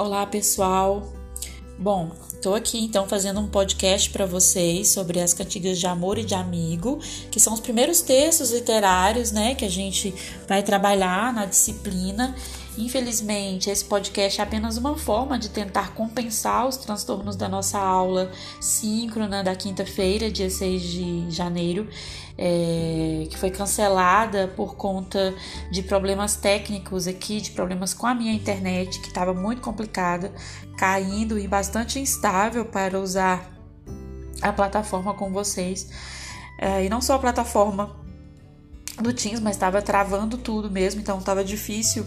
[0.00, 1.12] Olá, pessoal.
[1.76, 6.24] Bom, estou aqui então fazendo um podcast para vocês sobre as cantigas de amor e
[6.24, 7.00] de amigo,
[7.32, 10.14] que são os primeiros textos literários, né, que a gente
[10.46, 12.32] vai trabalhar na disciplina.
[12.78, 18.30] Infelizmente, esse podcast é apenas uma forma de tentar compensar os transtornos da nossa aula
[18.60, 21.88] síncrona da quinta-feira, dia 6 de janeiro
[22.38, 25.34] é, que foi cancelada por conta
[25.72, 30.32] de problemas técnicos aqui, de problemas com a minha internet, que estava muito complicada,
[30.76, 33.50] caindo e bastante instável para usar
[34.40, 35.90] a plataforma com vocês.
[36.60, 37.96] É, e não só a plataforma
[39.02, 42.06] do Teams, mas estava travando tudo mesmo, então estava difícil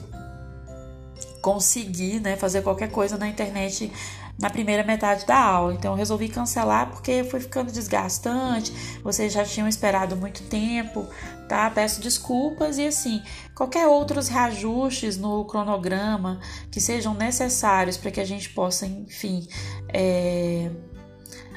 [1.41, 3.91] conseguir né, fazer qualquer coisa na internet
[4.39, 5.73] na primeira metade da aula.
[5.73, 8.71] Então eu resolvi cancelar porque foi ficando desgastante.
[9.03, 11.05] Vocês já tinham esperado muito tempo,
[11.47, 11.69] tá?
[11.69, 13.21] Peço desculpas e assim,
[13.55, 16.39] qualquer outros reajustes no cronograma
[16.71, 19.47] que sejam necessários para que a gente possa, enfim,
[19.89, 20.71] é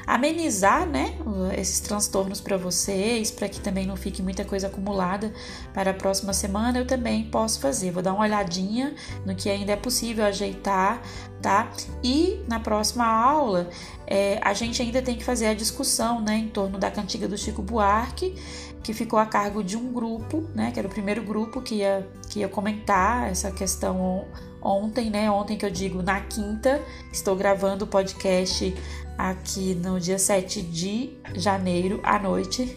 [0.05, 1.15] amenizar, né,
[1.57, 5.33] esses transtornos para vocês, para que também não fique muita coisa acumulada
[5.73, 7.91] para a próxima semana, eu também posso fazer.
[7.91, 8.93] Vou dar uma olhadinha
[9.25, 11.01] no que ainda é possível ajeitar,
[11.41, 11.71] tá?
[12.03, 13.69] E na próxima aula,
[14.05, 17.37] é, a gente ainda tem que fazer a discussão, né, em torno da cantiga do
[17.37, 18.35] Chico Buarque,
[18.83, 22.07] que ficou a cargo de um grupo, né, que era o primeiro grupo que ia,
[22.29, 24.25] que ia comentar essa questão
[24.61, 25.29] ontem, né?
[25.29, 26.81] Ontem que eu digo na quinta,
[27.11, 28.73] estou gravando o podcast
[29.17, 32.75] aqui no dia 7 de janeiro à noite,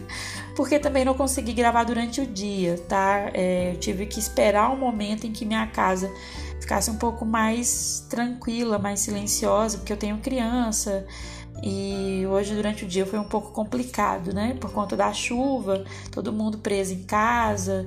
[0.54, 3.30] porque também não consegui gravar durante o dia, tá?
[3.34, 6.12] É, eu tive que esperar um momento em que minha casa
[6.60, 11.06] ficasse um pouco mais tranquila, mais silenciosa, porque eu tenho criança
[11.62, 14.56] e hoje durante o dia foi um pouco complicado, né?
[14.60, 17.86] Por conta da chuva, todo mundo preso em casa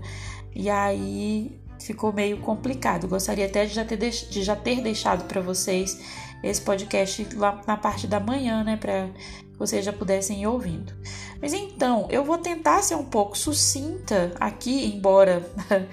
[0.56, 3.08] e aí ficou meio complicado.
[3.08, 6.00] Gostaria até de já ter, de já ter deixado para vocês
[6.44, 9.10] esse podcast lá na parte da manhã, né, para
[9.58, 10.94] vocês já pudessem ir ouvindo.
[11.42, 15.50] Mas então, eu vou tentar ser um pouco sucinta aqui, embora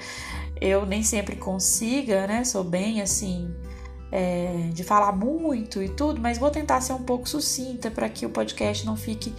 [0.60, 3.54] eu nem sempre consiga, né, sou bem assim.
[4.12, 8.26] É, de falar muito e tudo, mas vou tentar ser um pouco sucinta para que
[8.26, 9.32] o podcast não fique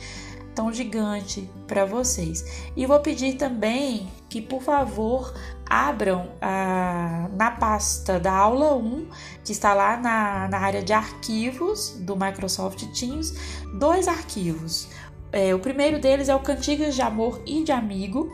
[0.54, 2.70] tão gigante para vocês.
[2.76, 5.34] E vou pedir também que, por favor,
[5.66, 9.08] abram ah, na pasta da aula 1,
[9.44, 13.34] que está lá na, na área de arquivos do Microsoft Teams,
[13.74, 14.90] dois arquivos.
[15.32, 18.30] É, o primeiro deles é o Cantigas de Amor e de Amigo.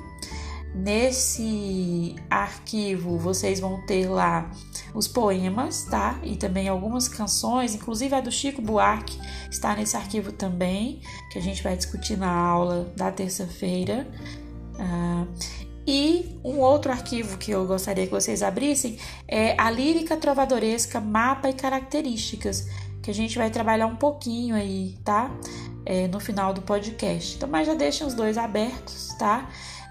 [0.77, 4.49] Nesse arquivo vocês vão ter lá
[4.93, 6.19] os poemas, tá?
[6.23, 11.01] E também algumas canções, inclusive a do Chico Buarque está nesse arquivo também,
[11.31, 14.07] que a gente vai discutir na aula da terça-feira.
[14.79, 15.25] Ah,
[15.87, 21.49] e um outro arquivo que eu gostaria que vocês abrissem é a lírica trovadoresca, mapa
[21.49, 22.67] e características,
[23.01, 25.31] que a gente vai trabalhar um pouquinho aí, tá?
[25.85, 27.37] É, no final do podcast.
[27.37, 29.49] Então, mas já deixem os dois abertos, tá?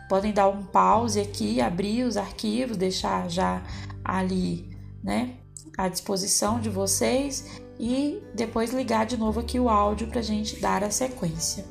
[0.09, 3.63] Podem dar um pause aqui, abrir os arquivos, deixar já
[4.05, 4.71] ali,
[5.03, 5.35] né,
[5.77, 10.57] à disposição de vocês e depois ligar de novo aqui o áudio para a gente
[10.57, 11.65] dar a sequência.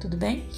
[0.00, 0.48] Tudo bem?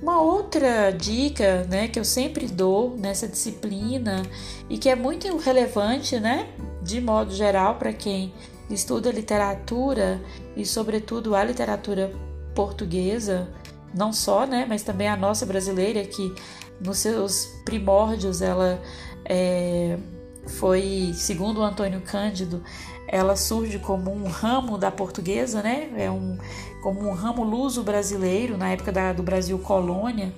[0.00, 4.22] Uma outra dica, né, que eu sempre dou nessa disciplina
[4.70, 6.48] e que é muito relevante, né,
[6.82, 8.32] de modo geral para quem
[8.70, 10.20] estuda literatura
[10.56, 12.12] e sobretudo a literatura
[12.54, 13.48] portuguesa,
[13.94, 16.34] não só, né, mas também a nossa brasileira que
[16.80, 18.80] nos seus primórdios ela
[19.24, 19.98] é,
[20.46, 22.62] foi, segundo Antônio Cândido,
[23.06, 25.90] ela surge como um ramo da portuguesa, né?
[25.96, 26.38] É um,
[26.82, 30.32] como um ramo luso brasileiro na época da, do Brasil colônia.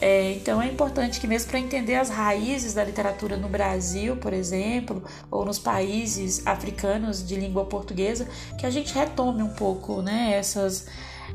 [0.00, 4.32] É, então é importante que mesmo para entender as raízes da literatura no Brasil, por
[4.32, 10.34] exemplo, ou nos países africanos de língua portuguesa, que a gente retome um pouco, né?
[10.34, 10.86] Essas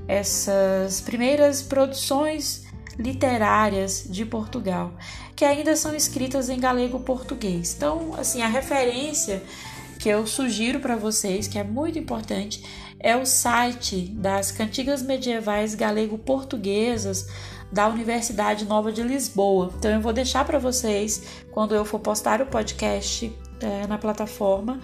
[0.07, 2.63] essas primeiras produções
[2.97, 4.93] literárias de Portugal,
[5.35, 7.73] que ainda são escritas em galego português.
[7.75, 9.41] Então, assim, a referência
[9.99, 12.63] que eu sugiro para vocês, que é muito importante,
[12.99, 17.27] é o site das cantigas medievais galego-portuguesas
[17.71, 19.73] da Universidade Nova de Lisboa.
[19.77, 23.33] Então eu vou deixar para vocês quando eu for postar o podcast
[23.63, 24.79] é, na plataforma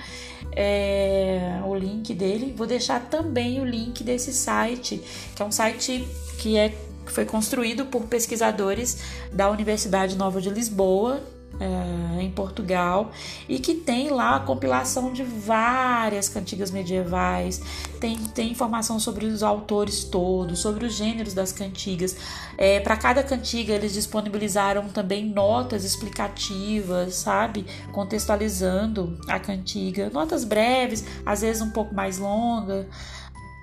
[0.52, 2.54] é, o link dele.
[2.56, 5.02] Vou deixar também o link desse site,
[5.36, 6.70] que é um site que é
[7.06, 9.00] que foi construído por pesquisadores
[9.32, 11.22] da Universidade Nova de Lisboa
[11.60, 13.12] é, em Portugal
[13.48, 17.62] e que tem lá a compilação de várias cantigas medievais,
[18.00, 22.16] tem, tem informação sobre os autores todos, sobre os gêneros das cantigas.
[22.58, 27.66] É, Para cada cantiga eles disponibilizaram também notas explicativas, sabe?
[27.92, 32.86] Contextualizando a cantiga, notas breves, às vezes um pouco mais longas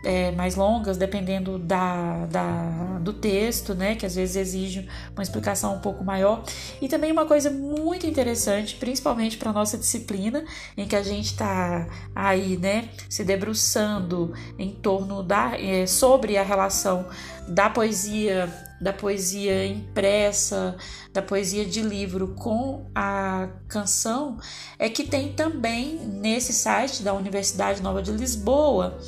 [0.07, 5.75] é, mais longas, dependendo da, da, do texto, né, que às vezes exige uma explicação
[5.75, 6.45] um pouco maior.
[6.81, 10.45] E também uma coisa muito interessante, principalmente para nossa disciplina,
[10.77, 16.45] em que a gente está aí, né, se debruçando em torno da é, sobre a
[16.45, 17.07] relação
[17.49, 20.77] da poesia da poesia impressa,
[21.11, 24.37] da poesia de livro com a canção,
[24.79, 28.99] é que tem também nesse site da Universidade Nova de Lisboa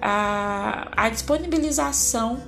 [0.00, 2.42] a, a disponibilização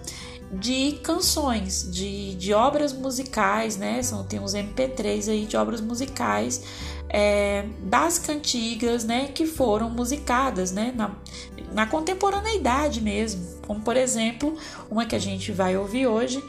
[0.53, 4.03] de canções, de, de obras musicais, né?
[4.03, 6.63] São, tem uns MP3 aí de obras musicais
[7.09, 9.29] é, das cantigas, né?
[9.29, 10.93] Que foram musicadas, né?
[10.95, 11.11] Na,
[11.73, 13.47] na contemporaneidade mesmo.
[13.67, 14.55] Como, por exemplo,
[14.91, 16.43] uma que a gente vai ouvir hoje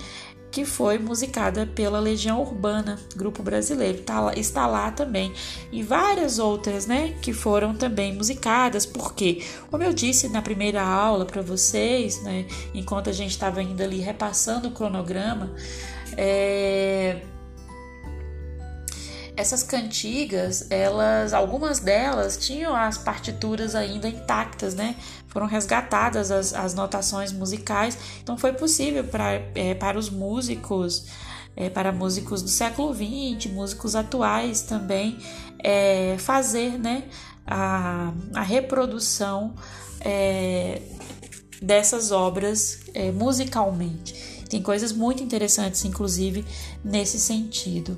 [0.53, 5.33] que foi musicada pela Legião Urbana, grupo brasileiro, tá está lá também.
[5.71, 11.25] E várias outras, né, que foram também musicadas, porque, como eu disse na primeira aula
[11.25, 15.51] para vocês, né, enquanto a gente estava indo ali repassando o cronograma,
[16.15, 17.21] é,
[19.35, 24.95] essas cantigas, elas, algumas delas tinham as partituras ainda intactas, né?
[25.33, 31.07] Foram resgatadas as, as notações musicais, então foi possível pra, é, para os músicos,
[31.55, 35.17] é, para músicos do século XX, músicos atuais também,
[35.57, 37.05] é, fazer, né?
[37.47, 39.55] A, a reprodução
[40.01, 40.79] é,
[41.59, 44.45] dessas obras é, musicalmente.
[44.47, 46.45] Tem coisas muito interessantes, inclusive,
[46.85, 47.97] nesse sentido.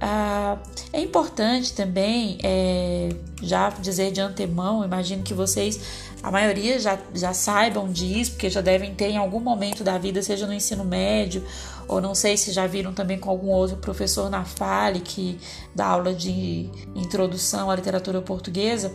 [0.00, 0.56] Ah,
[0.94, 3.10] é importante também é,
[3.42, 5.78] já dizer de antemão, imagino que vocês,
[6.22, 10.22] a maioria já, já saibam disso, porque já devem ter em algum momento da vida,
[10.22, 11.44] seja no ensino médio,
[11.88, 15.40] ou não sei se já viram também com algum outro professor na Fale, que
[15.74, 18.92] dá aula de introdução à literatura portuguesa,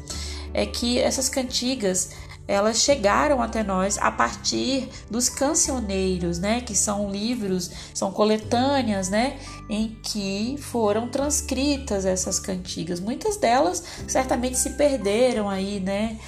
[0.53, 2.11] é que essas cantigas
[2.47, 9.39] elas chegaram até nós a partir dos cancioneiros, né, que são livros, são coletâneas, né,
[9.67, 12.99] em que foram transcritas essas cantigas.
[12.99, 16.19] Muitas delas certamente se perderam aí, né,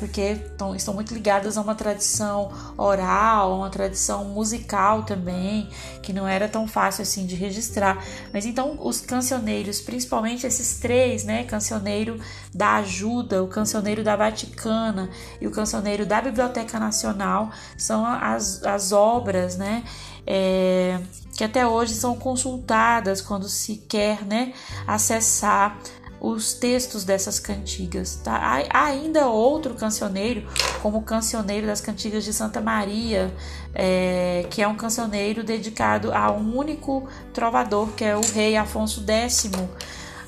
[0.00, 5.68] porque tão, estão muito ligadas a uma tradição oral, a uma tradição musical também,
[6.02, 8.04] que não era tão fácil assim de registrar.
[8.32, 12.20] Mas então os cancioneiros, principalmente esses três, né, cancioneiro
[12.52, 15.08] da Ajuda, o cancioneiro da Vaticana
[15.40, 19.84] e o cancioneiro da Biblioteca Nacional, são as, as obras, né,
[20.26, 21.00] é,
[21.36, 24.52] que até hoje são consultadas quando se quer, né,
[24.86, 25.78] acessar
[26.22, 28.14] os textos dessas cantigas.
[28.22, 28.62] Tá?
[28.70, 30.46] Há ainda outro cancioneiro,
[30.80, 33.34] como o Cancioneiro das Cantigas de Santa Maria,
[33.74, 39.04] é, que é um cancioneiro dedicado a um único trovador, que é o rei Afonso
[39.04, 39.50] X.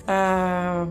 [0.07, 0.89] Ah,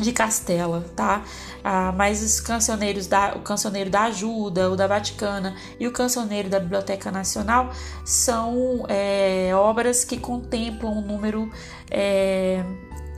[0.00, 1.22] de Castela, tá?
[1.62, 6.48] Ah, mas os cancioneiros da, o cancioneiro da Ajuda, o da Vaticana e o cancioneiro
[6.48, 7.70] da Biblioteca Nacional
[8.06, 11.52] são é, obras que contemplam um número
[11.90, 12.64] é,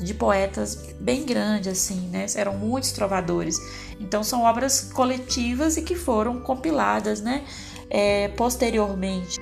[0.05, 2.27] de poetas bem grande, assim, né?
[2.37, 3.57] Eram muitos trovadores.
[3.99, 7.45] Então são obras coletivas e que foram compiladas, né?
[7.91, 9.41] É, posteriormente.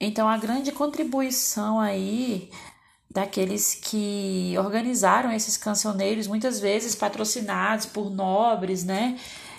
[0.00, 2.50] Então a grande contribuição aí
[3.08, 9.18] daqueles que organizaram esses cancioneiros, muitas vezes patrocinados por nobres, né?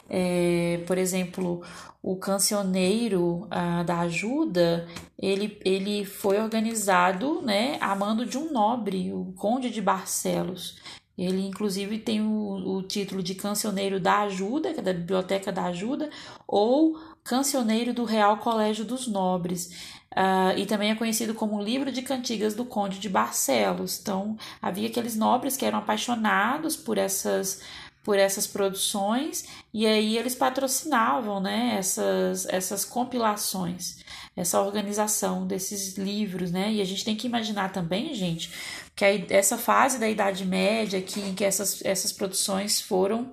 [0.10, 1.63] É, por exemplo,
[2.01, 9.12] o cancioneiro ah, da ajuda, ele, ele foi organizado né, a mando de um nobre,
[9.13, 10.77] o conde de Barcelos.
[11.17, 15.65] Ele, inclusive, tem o, o título de cancioneiro da ajuda, que é da Biblioteca da
[15.65, 16.10] Ajuda,
[16.48, 20.01] ou cancioneiro do Real Colégio dos Nobres.
[20.12, 24.00] Uh, e também é conhecido como Livro de Cantigas do Conde de Barcelos.
[24.00, 27.62] Então, havia aqueles nobres que eram apaixonados por essas
[28.03, 34.00] por essas produções e aí eles patrocinavam né, essas, essas compilações,
[34.36, 36.72] essa organização desses livros, né?
[36.74, 38.51] E a gente tem que imaginar também, gente,
[38.95, 43.31] que essa fase da Idade Média aqui, em que essas, essas produções foram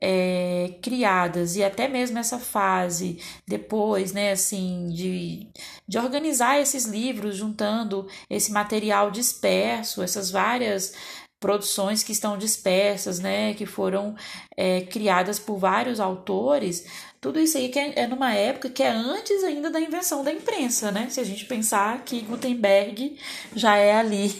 [0.00, 5.48] é, criadas e até mesmo essa fase depois, né, assim, de,
[5.88, 10.94] de organizar esses livros, juntando esse material disperso, essas várias
[11.40, 14.14] produções que estão dispersas, né, que foram
[14.56, 16.86] é, criadas por vários autores,
[17.20, 20.30] Tudo isso aí que é, é numa época que é antes ainda da invenção da
[20.32, 21.08] imprensa, né?
[21.08, 23.16] Se a gente pensar que Gutenberg
[23.56, 24.30] já é ali,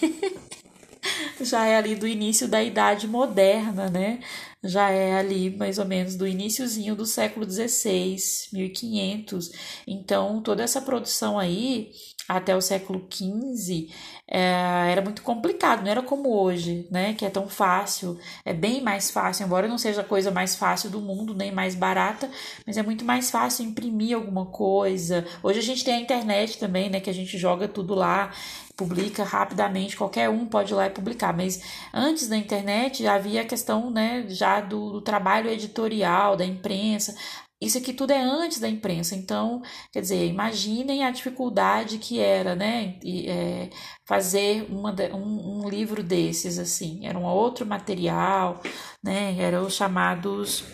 [1.40, 4.20] já é ali do início da Idade Moderna, né?
[4.62, 8.16] Já é ali mais ou menos do iníciozinho do século XVI,
[8.52, 9.50] 1500.
[9.86, 11.90] Então, toda essa produção aí
[12.28, 13.88] até o século XV
[14.26, 17.12] é, era muito complicado, não era como hoje, né?
[17.14, 20.88] Que é tão fácil, é bem mais fácil, embora não seja a coisa mais fácil
[20.90, 22.30] do mundo, nem mais barata,
[22.66, 25.26] mas é muito mais fácil imprimir alguma coisa.
[25.42, 27.00] Hoje a gente tem a internet também, né?
[27.00, 28.32] Que a gente joga tudo lá,
[28.76, 31.32] publica rapidamente, qualquer um pode ir lá e publicar.
[31.36, 31.62] Mas
[31.92, 34.24] antes da internet havia a questão, né?
[34.28, 37.14] Já do, do trabalho editorial, da imprensa.
[37.60, 42.54] Isso aqui tudo é antes da imprensa, então, quer dizer, imaginem a dificuldade que era,
[42.54, 43.70] né, e, é,
[44.04, 48.60] fazer uma, um, um, livro desses, assim, era um outro material,
[49.02, 50.64] né, eram os chamados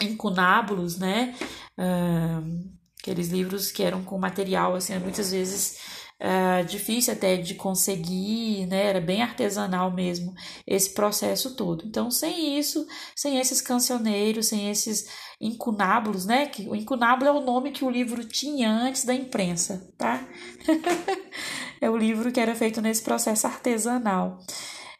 [0.00, 1.34] incunábulos, né,
[1.78, 5.78] uh, aqueles livros que eram com material, assim, muitas vezes
[6.20, 8.86] uh, difícil até de conseguir, né?
[8.86, 10.34] Era bem artesanal mesmo
[10.66, 11.84] esse processo todo.
[11.86, 15.08] Então, sem isso, sem esses cancioneiros, sem esses
[15.40, 16.46] incunábulos, né?
[16.46, 20.26] Que o incunábulo é o nome que o livro tinha antes da imprensa, tá?
[21.80, 24.38] é o livro que era feito nesse processo artesanal.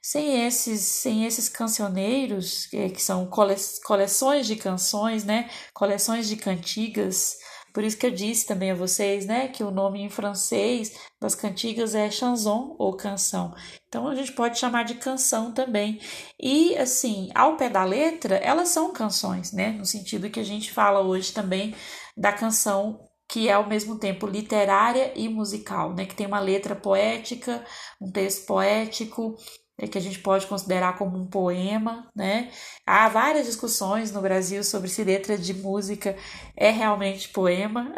[0.00, 5.50] Sem esses, sem esses cancioneiros, que, que são cole, coleções de canções, né?
[5.74, 7.37] Coleções de cantigas,
[7.78, 11.36] por isso que eu disse também a vocês, né, que o nome em francês das
[11.36, 13.54] cantigas é chanson ou canção.
[13.86, 16.00] Então a gente pode chamar de canção também.
[16.40, 20.72] E assim, ao pé da letra, elas são canções, né, no sentido que a gente
[20.72, 21.72] fala hoje também
[22.16, 26.74] da canção que é ao mesmo tempo literária e musical, né, que tem uma letra
[26.74, 27.64] poética,
[28.00, 29.36] um texto poético,
[29.78, 32.50] é que a gente pode considerar como um poema, né?
[32.84, 36.16] Há várias discussões no Brasil sobre se letra de música
[36.56, 37.94] é realmente poema,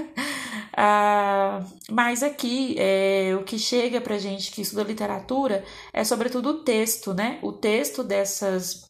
[0.74, 6.64] ah, mas aqui é, o que chega para gente que estuda literatura é sobretudo o
[6.64, 7.38] texto, né?
[7.42, 8.82] O texto dessas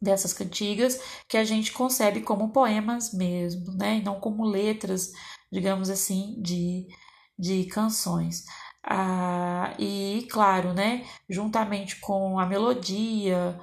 [0.00, 3.98] dessas cantigas que a gente concebe como poemas mesmo, né?
[3.98, 5.10] E não como letras,
[5.52, 6.86] digamos assim, de,
[7.38, 8.44] de canções.
[8.90, 13.58] Ah, e, claro, né, juntamente com a melodia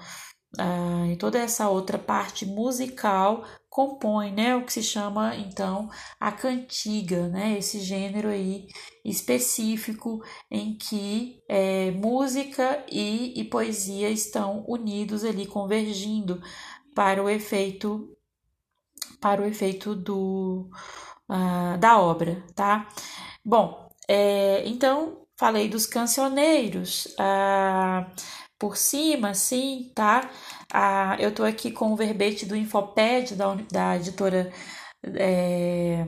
[0.59, 5.89] ah, e toda essa outra parte musical, compõe né, o que se chama, então,
[6.19, 8.67] a cantiga, né, esse gênero aí
[9.03, 16.41] específico em que é, música e, e poesia estão unidos ali, convergindo
[16.95, 18.11] para o efeito
[19.19, 20.69] para o efeito do,
[21.29, 22.87] uh, da obra, tá?
[23.43, 28.07] Bom, é, então, falei dos cancioneiros ah,
[28.59, 30.29] por cima, sim, tá?
[30.71, 34.51] Ah, eu tô aqui com o verbete do Infoped, da, da editora
[35.03, 36.07] é,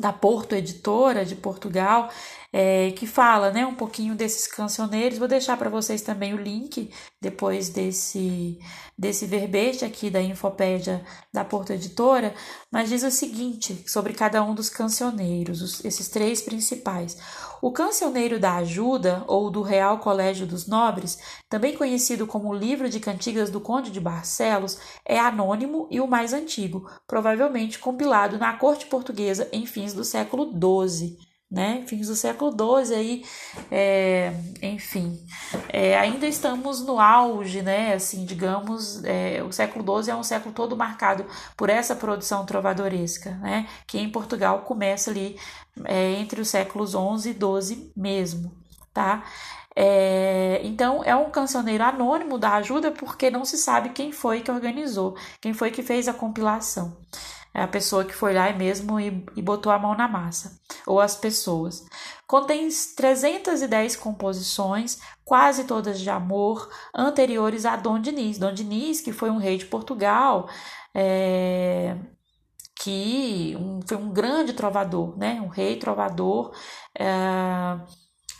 [0.00, 2.10] da Porto Editora de Portugal,
[2.52, 5.18] é, que fala né, um pouquinho desses cancioneiros.
[5.18, 6.90] Vou deixar para vocês também o link
[7.20, 8.58] depois desse,
[8.96, 12.34] desse verbete aqui da Infopédia da Porto Editora,
[12.70, 17.18] mas diz o seguinte sobre cada um dos cancioneiros, os, esses três principais.
[17.60, 23.00] O cancioneiro da ajuda, ou do Real Colégio dos Nobres, também conhecido como Livro de
[23.00, 28.86] Cantigas do Conde de Barcelos, é anônimo e o mais antigo, provavelmente compilado na corte
[28.86, 31.82] portuguesa em fins do século XII né?
[31.86, 33.24] Fins do século XII aí,
[33.70, 35.18] é, enfim,
[35.70, 37.94] é, ainda estamos no auge, né?
[37.94, 41.24] Assim, digamos, é, o século XII é um século todo marcado
[41.56, 43.66] por essa produção trovadoresca, né?
[43.86, 45.38] Que em Portugal começa ali
[45.84, 48.52] é, entre os séculos XI e XII mesmo,
[48.92, 49.24] tá?
[49.80, 54.50] É, então, é um cancioneiro anônimo da ajuda porque não se sabe quem foi que
[54.50, 56.96] organizou, quem foi que fez a compilação.
[57.58, 61.00] É a pessoa que foi lá mesmo e, e botou a mão na massa, ou
[61.00, 61.84] as pessoas.
[62.24, 68.38] Contém 310 composições, quase todas de amor, anteriores a Dom Diniz.
[68.38, 70.48] Dom Diniz, que foi um rei de Portugal,
[70.94, 71.96] é,
[72.76, 75.40] que um, foi um grande trovador, né?
[75.40, 76.54] um rei trovador.
[76.96, 77.08] É,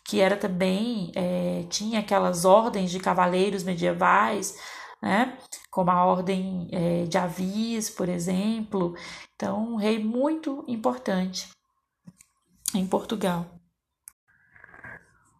[0.05, 4.57] que era também, é, tinha aquelas ordens de cavaleiros medievais,
[5.03, 5.37] né?
[5.71, 8.95] Como a ordem é, de Avis, por exemplo.
[9.35, 11.49] Então, um rei muito importante
[12.75, 13.47] em Portugal.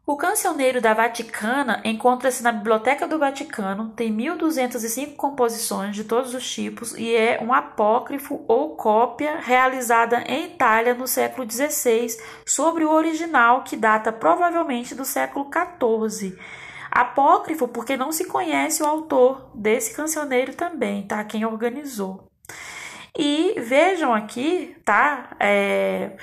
[0.09, 6.51] O cancioneiro da Vaticana encontra-se na Biblioteca do Vaticano, tem 1.205 composições de todos os
[6.51, 12.07] tipos e é um apócrifo ou cópia realizada em Itália no século XVI
[12.47, 16.39] sobre o original que data provavelmente do século XIV.
[16.99, 21.23] Apócrifo porque não se conhece o autor desse cancioneiro também, tá?
[21.23, 22.29] Quem organizou.
[23.17, 25.31] E vejam aqui, tá?
[25.39, 26.17] É,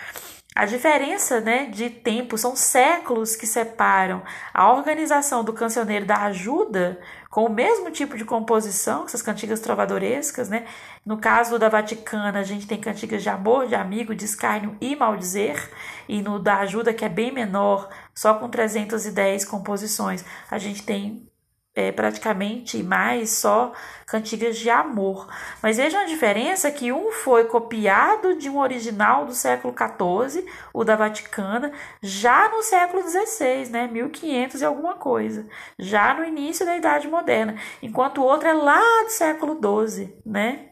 [0.54, 4.22] a diferença né, de tempo são séculos que separam
[4.54, 7.00] a organização do cancioneiro da ajuda
[7.36, 10.66] com o mesmo tipo de composição, essas cantigas trovadorescas, né?
[11.06, 14.96] No caso da Vaticana, a gente tem cantigas de amor, de amigo, de escárnio e
[14.96, 15.70] maldizer,
[16.08, 21.30] e no da ajuda, que é bem menor, só com 310 composições, a gente tem
[21.76, 23.74] é, praticamente mais só
[24.08, 25.28] cantigas de amor.
[25.62, 30.84] Mas vejam a diferença que um foi copiado de um original do século XIV, o
[30.86, 35.46] da Vaticana, já no século XVI, né, 1500 e alguma coisa,
[35.78, 40.70] já no início da Idade Moderna, enquanto o outro é lá do século XII, né?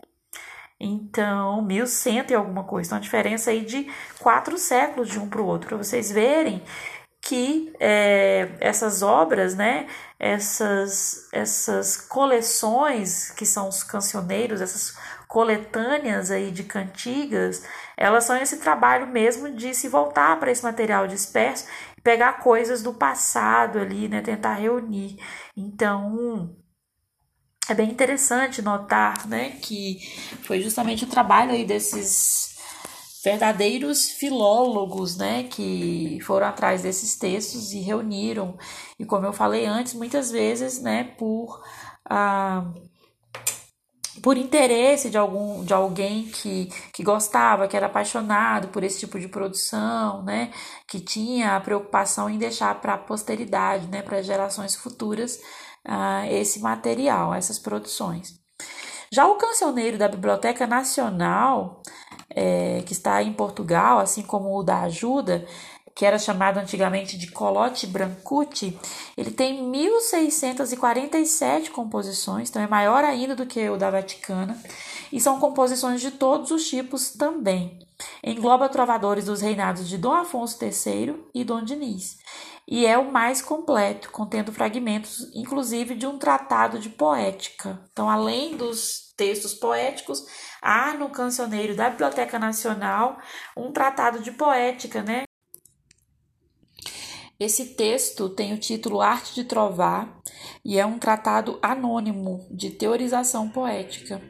[0.80, 2.90] Então, 1100 e alguma coisa.
[2.90, 6.62] Então, a diferença aí de quatro séculos de um para o outro, para vocês verem
[7.24, 9.88] que é, essas obras, né,
[10.24, 14.96] essas, essas coleções que são os cancioneiros, essas
[15.28, 17.66] coletâneas aí de cantigas,
[17.98, 21.66] elas são esse trabalho mesmo de se voltar para esse material disperso
[22.02, 25.18] pegar coisas do passado ali, né, tentar reunir.
[25.58, 26.56] Então,
[27.68, 30.00] é bem interessante notar, né, que
[30.44, 32.53] foi justamente o trabalho aí desses
[33.24, 38.58] verdadeiros filólogos, né, que foram atrás desses textos e reuniram.
[39.00, 41.64] E como eu falei antes, muitas vezes, né, por
[42.10, 42.66] ah,
[44.22, 49.20] por interesse de algum de alguém que, que gostava, que era apaixonado por esse tipo
[49.20, 50.52] de produção, né,
[50.88, 55.40] que tinha a preocupação em deixar para a posteridade, né, para gerações futuras,
[55.86, 58.44] ah, esse material, essas produções.
[59.14, 61.83] Já o cancioneiro da Biblioteca Nacional
[62.36, 65.46] é, que está em Portugal, assim como o da Ajuda,
[65.96, 68.78] que era chamado antigamente de Colote Brancuti,
[69.16, 74.58] ele tem 1647 composições, então é maior ainda do que o da Vaticana,
[75.12, 77.80] e são composições de todos os tipos também.
[78.24, 82.18] Engloba trovadores dos reinados de Dom Afonso III e Dom Diniz,
[82.68, 87.84] e é o mais completo, contendo fragmentos, inclusive, de um tratado de poética.
[87.92, 90.26] Então, além dos textos poéticos,
[90.62, 93.18] há no cancioneiro da Biblioteca Nacional
[93.56, 95.24] um tratado de poética, né?
[97.40, 100.22] Esse texto tem o título Arte de Trovar
[100.64, 104.22] e é um tratado anônimo de teorização poética.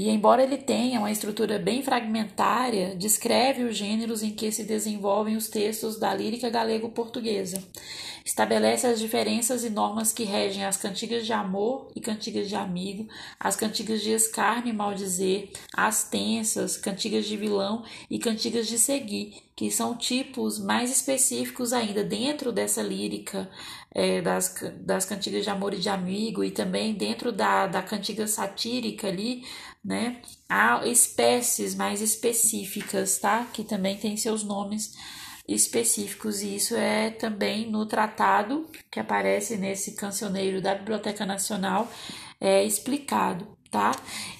[0.00, 5.36] E embora ele tenha uma estrutura bem fragmentária, descreve os gêneros em que se desenvolvem
[5.36, 7.62] os textos da lírica galego-portuguesa.
[8.24, 13.08] Estabelece as diferenças e normas que regem as cantigas de amor e cantigas de amigo,
[13.38, 19.34] as cantigas de escárnio e maldizer, as tensas, cantigas de vilão e cantigas de seguir,
[19.54, 23.50] que são tipos mais específicos ainda dentro dessa lírica
[23.92, 28.26] é, das, das cantigas de amor e de amigo e também dentro da, da cantiga
[28.26, 29.44] satírica ali,
[29.84, 30.20] né?
[30.48, 33.46] Há espécies mais específicas, tá?
[33.52, 34.92] Que também tem seus nomes
[35.48, 41.90] específicos e isso é também no tratado que aparece nesse cancioneiro da Biblioteca Nacional
[42.40, 43.92] é explicado, tá?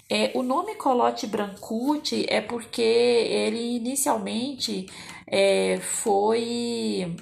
[0.09, 4.87] É, o nome Colote Brancuti é porque ele inicialmente
[5.27, 7.17] é, foi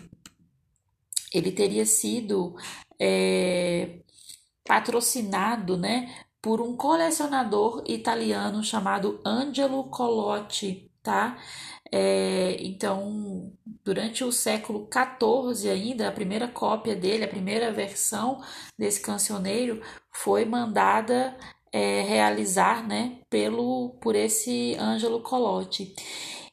[1.33, 2.55] ele teria sido
[3.01, 4.01] é,
[4.65, 11.37] patrocinado, né, por um colecionador italiano chamado Angelo Colotti, tá?
[11.91, 13.53] É, então,
[13.85, 18.43] durante o século XIV ainda, a primeira cópia dele, a primeira versão
[18.79, 21.37] desse cancioneiro foi mandada
[21.73, 25.95] é, realizar, né, pelo por esse Angelo Colotti.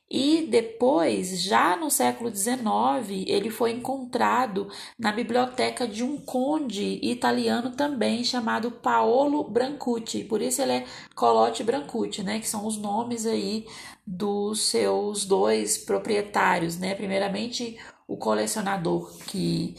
[0.10, 7.72] E depois, já no século XIX, ele foi encontrado na biblioteca de um conde italiano
[7.72, 10.24] também chamado Paolo Brancucci.
[10.24, 12.40] Por isso ele é Colote Brancucci, né?
[12.40, 13.66] Que são os nomes aí
[14.06, 16.94] dos seus dois proprietários, né?
[16.94, 19.76] Primeiramente o colecionador que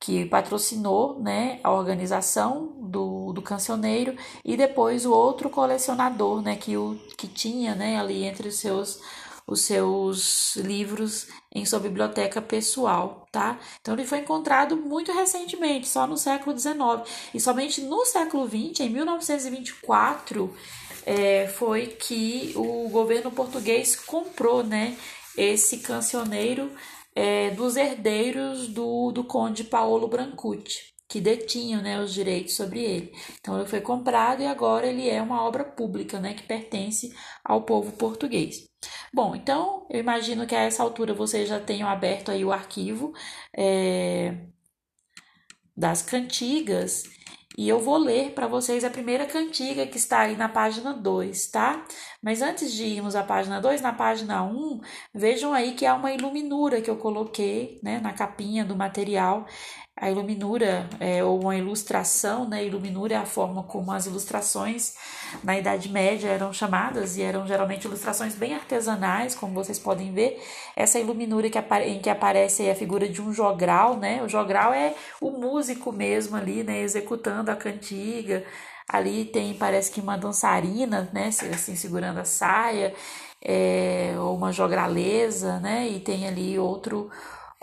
[0.00, 6.76] que patrocinou né, a organização do, do cancioneiro e depois o outro colecionador né, que,
[6.76, 9.00] o, que tinha né, ali entre os seus
[9.48, 13.58] os seus livros em sua biblioteca pessoal, tá?
[13.80, 16.76] Então ele foi encontrado muito recentemente, só no século XIX.
[17.32, 20.54] E somente no século XX, em 1924,
[21.06, 24.94] é, foi que o governo português comprou, né,
[25.34, 26.70] esse cancioneiro
[27.14, 33.12] é, dos herdeiros do, do conde Paulo Brancucci que detinham né, os direitos sobre ele.
[33.40, 37.62] Então ele foi comprado e agora ele é uma obra pública né, que pertence ao
[37.62, 38.68] povo português.
[39.12, 43.12] Bom, então eu imagino que a essa altura vocês já tenham aberto aí o arquivo
[43.56, 44.46] é,
[45.76, 47.04] das cantigas
[47.58, 51.48] E eu vou ler para vocês a primeira cantiga que está aí na página 2,
[51.50, 51.84] tá?
[52.22, 54.80] Mas antes de irmos à página 2, na página 1, um,
[55.14, 59.46] vejam aí que há uma iluminura que eu coloquei né, na capinha do material.
[60.00, 62.64] A iluminura, é, ou uma ilustração, né?
[62.64, 64.94] Iluminura é a forma como as ilustrações
[65.42, 70.40] na Idade Média eram chamadas, e eram geralmente ilustrações bem artesanais, como vocês podem ver.
[70.76, 74.22] Essa iluminura que em que aparece a figura de um jogral, né?
[74.22, 76.80] O jogral é o músico mesmo ali, né?
[76.80, 78.44] Executando a cantiga.
[78.88, 81.26] Ali tem, parece que uma dançarina, né?
[81.28, 82.94] Assim, segurando a saia,
[83.42, 85.88] é, ou uma jograleza, né?
[85.88, 87.10] E tem ali outro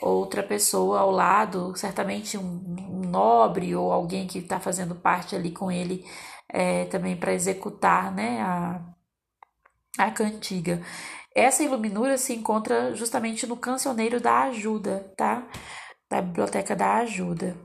[0.02, 5.52] outra pessoa ao lado, certamente um, um nobre ou alguém que está fazendo parte ali
[5.52, 6.06] com ele
[6.50, 8.82] é, também para executar né, a,
[9.98, 10.82] a cantiga.
[11.34, 15.46] Essa iluminura se encontra justamente no cancioneiro da ajuda, tá?
[16.10, 17.58] Da biblioteca da ajuda.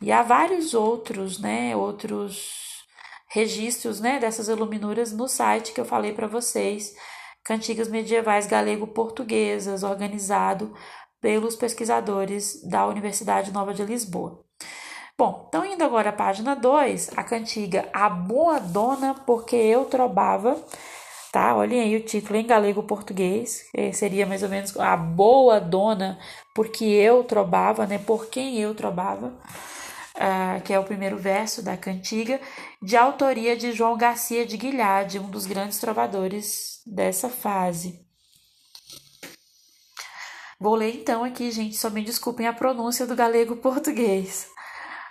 [0.00, 2.84] E há vários outros, né, outros
[3.30, 6.94] registros, né, dessas iluminuras no site que eu falei para vocês,
[7.44, 10.72] Cantigas Medievais Galego-Portuguesas, organizado
[11.20, 14.44] pelos pesquisadores da Universidade Nova de Lisboa.
[15.16, 20.56] Bom, então indo agora à página 2, a cantiga A Boa Dona Porque Eu Trobava,
[21.32, 21.56] tá?
[21.56, 26.18] Olhem aí o título em galego-português, seria mais ou menos A Boa Dona
[26.54, 27.98] Porque Eu Trobava, né?
[27.98, 29.36] Por quem eu trobava,
[30.14, 32.40] uh, que é o primeiro verso da cantiga,
[32.80, 38.07] de autoria de João Garcia de Guilhade, um dos grandes trovadores dessa fase.
[40.60, 44.50] Vou ler então aqui, gente, só me desculpem a pronúncia do galego português.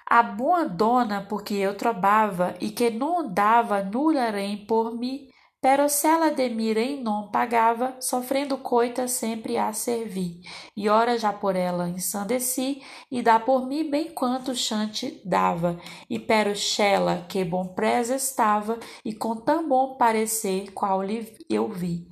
[0.06, 5.30] A boa dona, porque eu trobava e que não dava nularem por mim,
[5.62, 10.42] pero se ela de mirem não pagava, sofrendo coita sempre a servir.
[10.76, 15.80] E ora já por ela ensandeci, e dá por mim bem quanto chante dava.
[16.10, 21.70] E pero xela que bom presa estava, e com tão bom parecer qual lhe eu
[21.70, 22.06] vi.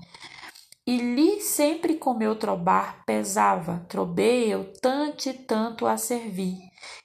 [0.88, 6.60] E li sempre com meu trobar pesava, trobei eu tanto e tanto a servir,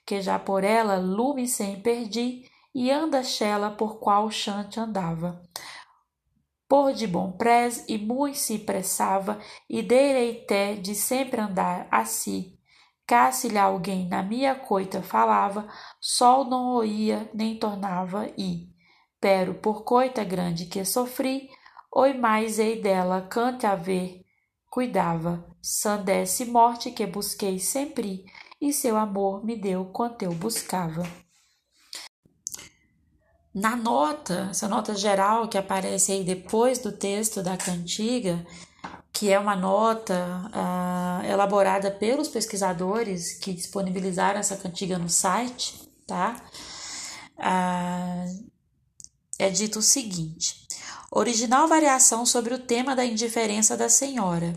[0.04, 5.40] que já por ela lume sem perdi, e anda xela por qual chante andava.
[6.68, 12.56] Por de bom prez e muito se pressava, e dereité de sempre andar assim.
[13.06, 15.66] Cá se lhe alguém na minha coita falava,
[15.98, 18.68] sol não oía nem tornava e.
[19.18, 21.48] Pero por coita grande que sofri,
[21.92, 24.24] Oi mais ei dela, cante a ver,
[24.70, 28.24] cuidava, sandece morte que busquei sempre,
[28.60, 31.02] e seu amor me deu quanto eu buscava.
[33.52, 38.46] Na nota, essa nota geral que aparece aí depois do texto da cantiga,
[39.12, 45.74] que é uma nota uh, elaborada pelos pesquisadores que disponibilizaram essa cantiga no site,
[46.06, 46.40] tá?
[47.36, 48.48] Uh,
[49.40, 50.69] é dito o seguinte:
[51.12, 54.54] Original variação sobre o tema da indiferença da senhora.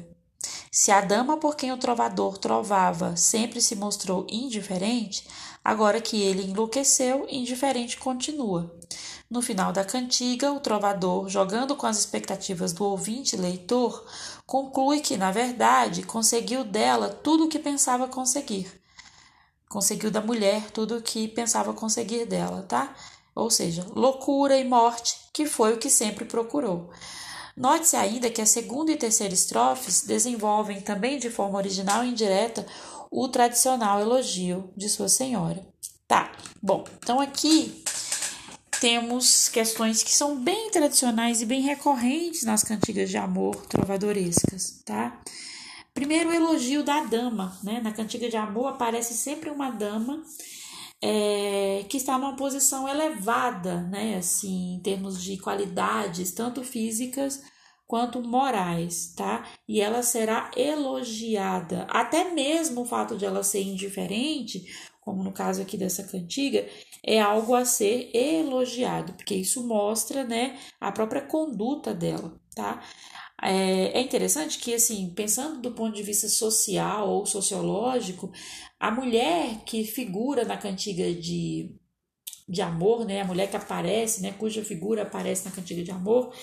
[0.71, 5.27] Se a dama por quem o trovador trovava sempre se mostrou indiferente,
[5.65, 8.71] agora que ele enlouqueceu, indiferente continua.
[9.27, 14.05] No final da cantiga, o trovador, jogando com as expectativas do ouvinte leitor,
[14.45, 18.71] conclui que, na verdade, conseguiu dela tudo o que pensava conseguir.
[19.67, 22.95] Conseguiu da mulher tudo o que pensava conseguir dela, tá?
[23.35, 26.89] Ou seja, loucura e morte, que foi o que sempre procurou.
[27.55, 32.65] Note-se ainda que a segunda e terceira estrofes desenvolvem também de forma original e indireta
[33.11, 35.63] o tradicional elogio de Sua Senhora.
[36.07, 37.83] Tá, bom, então aqui
[38.79, 45.21] temos questões que são bem tradicionais e bem recorrentes nas cantigas de amor trovadorescas, tá?
[45.93, 47.79] Primeiro, o elogio da dama, né?
[47.81, 50.23] Na cantiga de amor aparece sempre uma dama
[51.05, 57.43] é, que está numa posição elevada, né, assim, em termos de qualidades, tanto físicas
[57.85, 59.45] quanto morais, tá?
[59.67, 61.85] E ela será elogiada.
[61.89, 64.63] Até mesmo o fato de ela ser indiferente,
[65.01, 66.65] como no caso aqui dessa cantiga,
[67.05, 72.81] é algo a ser elogiado, porque isso mostra, né, a própria conduta dela, tá?
[73.45, 78.31] É, é interessante que, assim, pensando do ponto de vista social ou sociológico,
[78.79, 81.75] a mulher que figura na cantiga de,
[82.47, 86.33] de amor, né, a mulher que aparece, né, cuja figura aparece na cantiga de amor,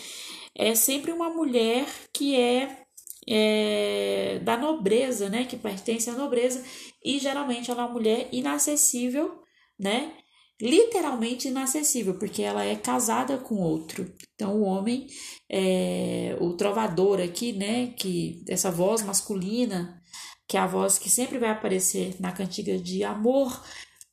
[0.55, 2.85] é sempre uma mulher que é,
[3.27, 6.63] é da nobreza, né, que pertence à nobreza,
[7.03, 9.43] e geralmente ela é uma mulher inacessível,
[9.79, 10.13] né,
[10.61, 14.13] literalmente inacessível, porque ela é casada com outro.
[14.35, 15.07] Então, o homem,
[15.51, 20.03] é, o trovador aqui, né, que essa voz masculina,
[20.47, 23.63] que é a voz que sempre vai aparecer na cantiga de amor,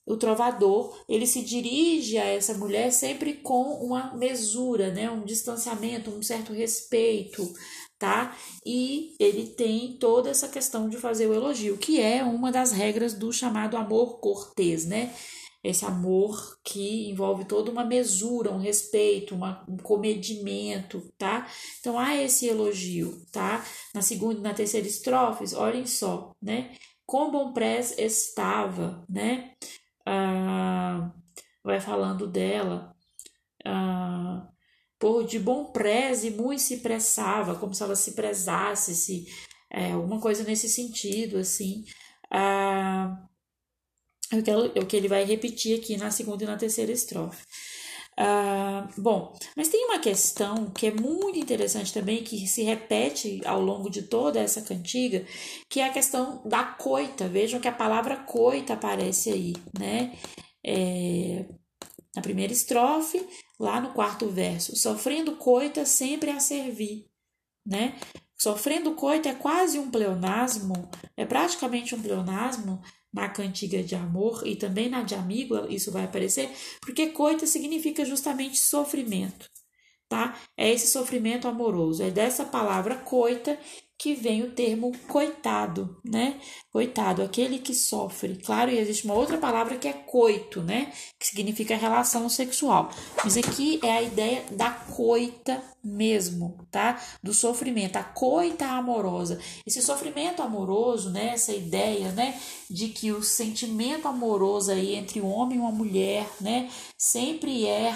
[0.05, 6.11] o trovador, ele se dirige a essa mulher sempre com uma mesura, né, um distanciamento,
[6.11, 7.45] um certo respeito,
[7.99, 8.37] tá?
[8.65, 13.13] E ele tem toda essa questão de fazer o elogio, que é uma das regras
[13.13, 15.13] do chamado amor cortês, né?
[15.67, 21.45] Esse amor que envolve toda uma mesura, um respeito, uma, um comedimento, tá?
[21.81, 23.65] Então há esse elogio, tá?
[23.93, 26.73] Na segunda e na terceira estrofes, olhem só, né?
[27.05, 29.55] Com bom prez estava, né?
[30.05, 31.11] Ah,
[31.61, 32.95] vai falando dela.
[33.65, 34.47] Ah,
[34.97, 39.25] por de bom preze muito se pressava, como se ela se prezasse, se
[39.69, 41.83] é, alguma coisa nesse sentido, assim.
[42.31, 43.26] Ah,
[44.31, 47.45] é o, que ele vai repetir aqui na segunda e na terceira estrofe.
[48.19, 53.61] Ah, bom, mas tem uma questão que é muito interessante também, que se repete ao
[53.61, 55.23] longo de toda essa cantiga,
[55.69, 57.27] que é a questão da coita.
[57.27, 60.17] Vejam que a palavra coita aparece aí, né?
[60.65, 61.45] É,
[62.15, 63.23] na primeira estrofe,
[63.59, 67.05] lá no quarto verso, sofrendo coita sempre a servir,
[67.63, 67.99] né?
[68.35, 72.81] Sofrendo coita é quase um pleonasmo, é praticamente um pleonasmo
[73.13, 76.49] na cantiga de amor e também na de amigo, isso vai aparecer,
[76.81, 79.49] porque coita significa justamente sofrimento,
[80.07, 80.37] tá?
[80.55, 83.57] É esse sofrimento amoroso, é dessa palavra coita
[83.97, 86.39] que vem o termo coitado, né?
[86.71, 88.35] Coitado, aquele que sofre.
[88.35, 90.93] Claro, e existe uma outra palavra que é coito, né?
[91.19, 92.91] Que significa relação sexual.
[93.23, 97.01] Mas aqui é a ideia da coita mesmo, tá?
[97.23, 99.39] Do sofrimento, a coita amorosa.
[99.65, 101.29] Esse sofrimento amoroso, né?
[101.33, 102.39] Essa ideia, né?
[102.69, 106.69] De que o sentimento amoroso aí entre um homem e uma mulher, né?
[106.95, 107.95] Sempre é,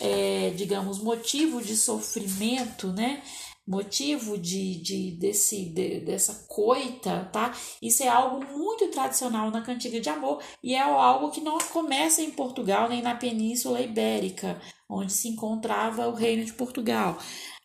[0.00, 3.22] é digamos, motivo de sofrimento, né?
[3.66, 7.52] Motivo de, de, desse, de, dessa coita, tá?
[7.82, 12.22] Isso é algo muito tradicional na cantiga de amor e é algo que não começa
[12.22, 17.18] em Portugal nem na Península Ibérica, onde se encontrava o Reino de Portugal.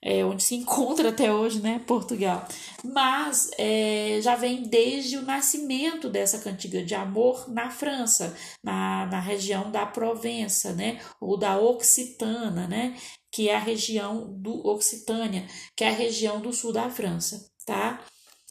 [0.04, 2.48] É, onde se encontra até hoje, né, Portugal.
[2.84, 9.20] Mas é, já vem desde o nascimento dessa cantiga de amor na França, na, na
[9.20, 12.98] região da Provença, né, ou da Occitana, né,
[13.32, 18.04] que é a região do Occitânia, que é a região do sul da França, tá?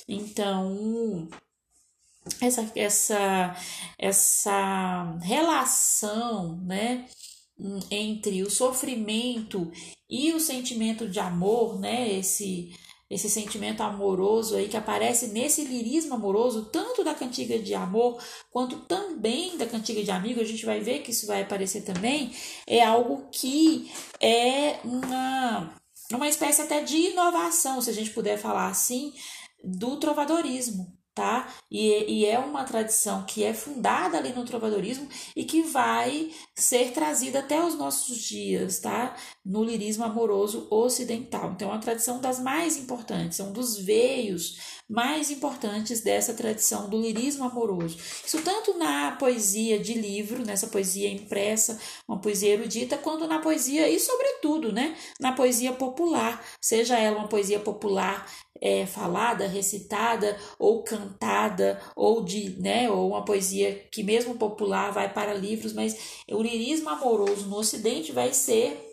[0.09, 1.29] Então,
[2.41, 3.57] essa essa
[3.99, 7.07] essa relação, né,
[7.91, 9.71] entre o sofrimento
[10.09, 12.75] e o sentimento de amor, né, esse
[13.11, 18.77] esse sentimento amoroso aí que aparece nesse lirismo amoroso, tanto da cantiga de amor quanto
[18.83, 22.33] também da cantiga de amigo, a gente vai ver que isso vai aparecer também,
[22.67, 25.75] é algo que é uma,
[26.13, 29.13] uma espécie até de inovação, se a gente puder falar assim,
[29.65, 31.47] do trovadorismo, tá?
[31.71, 35.07] E, e é uma tradição que é fundada ali no trovadorismo
[35.37, 39.15] e que vai ser trazida até os nossos dias, tá?
[39.45, 41.53] No lirismo amoroso ocidental.
[41.53, 46.89] Então, é uma tradição das mais importantes, é um dos veios mais importantes dessa tradição
[46.89, 47.99] do lirismo amoroso.
[48.27, 51.79] Isso tanto na poesia de livro, nessa poesia impressa,
[52.09, 57.29] uma poesia erudita, quanto na poesia e, sobretudo, né, na poesia popular, seja ela uma
[57.29, 58.27] poesia popular
[58.61, 65.13] é, falada, recitada ou cantada, ou de, né, ou uma poesia que mesmo popular vai
[65.13, 68.89] para livros, mas o lirismo amoroso no Ocidente vai ser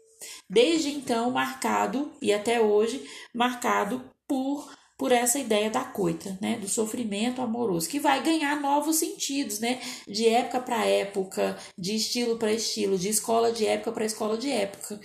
[0.50, 6.68] desde então marcado e até hoje marcado por por essa ideia da coita, né, do
[6.68, 12.52] sofrimento amoroso, que vai ganhar novos sentidos, né, de época para época, de estilo para
[12.52, 15.00] estilo, de escola de época para escola de época,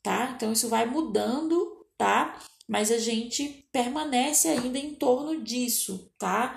[0.00, 0.32] tá?
[0.36, 2.38] Então isso vai mudando, tá?
[2.72, 6.56] mas a gente permanece ainda em torno disso, tá?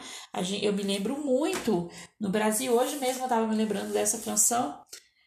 [0.62, 4.78] Eu me lembro muito, no Brasil, hoje mesmo eu estava me lembrando dessa canção,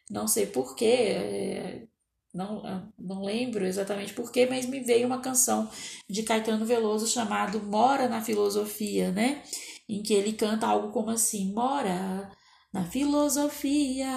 [0.09, 1.87] não sei porquê, é,
[2.33, 5.69] não, não lembro exatamente porquê, mas me veio uma canção
[6.07, 9.43] de Caetano Veloso chamado Mora na Filosofia, né?
[9.87, 12.31] Em que ele canta algo como assim: Mora
[12.71, 14.07] na filosofia,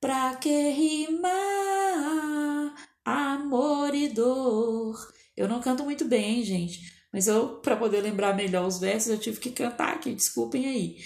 [0.00, 4.96] pra que rimar amor e dor?
[5.36, 6.80] Eu não canto muito bem, gente,
[7.12, 10.96] mas eu, para poder lembrar melhor os versos, eu tive que cantar aqui, desculpem aí.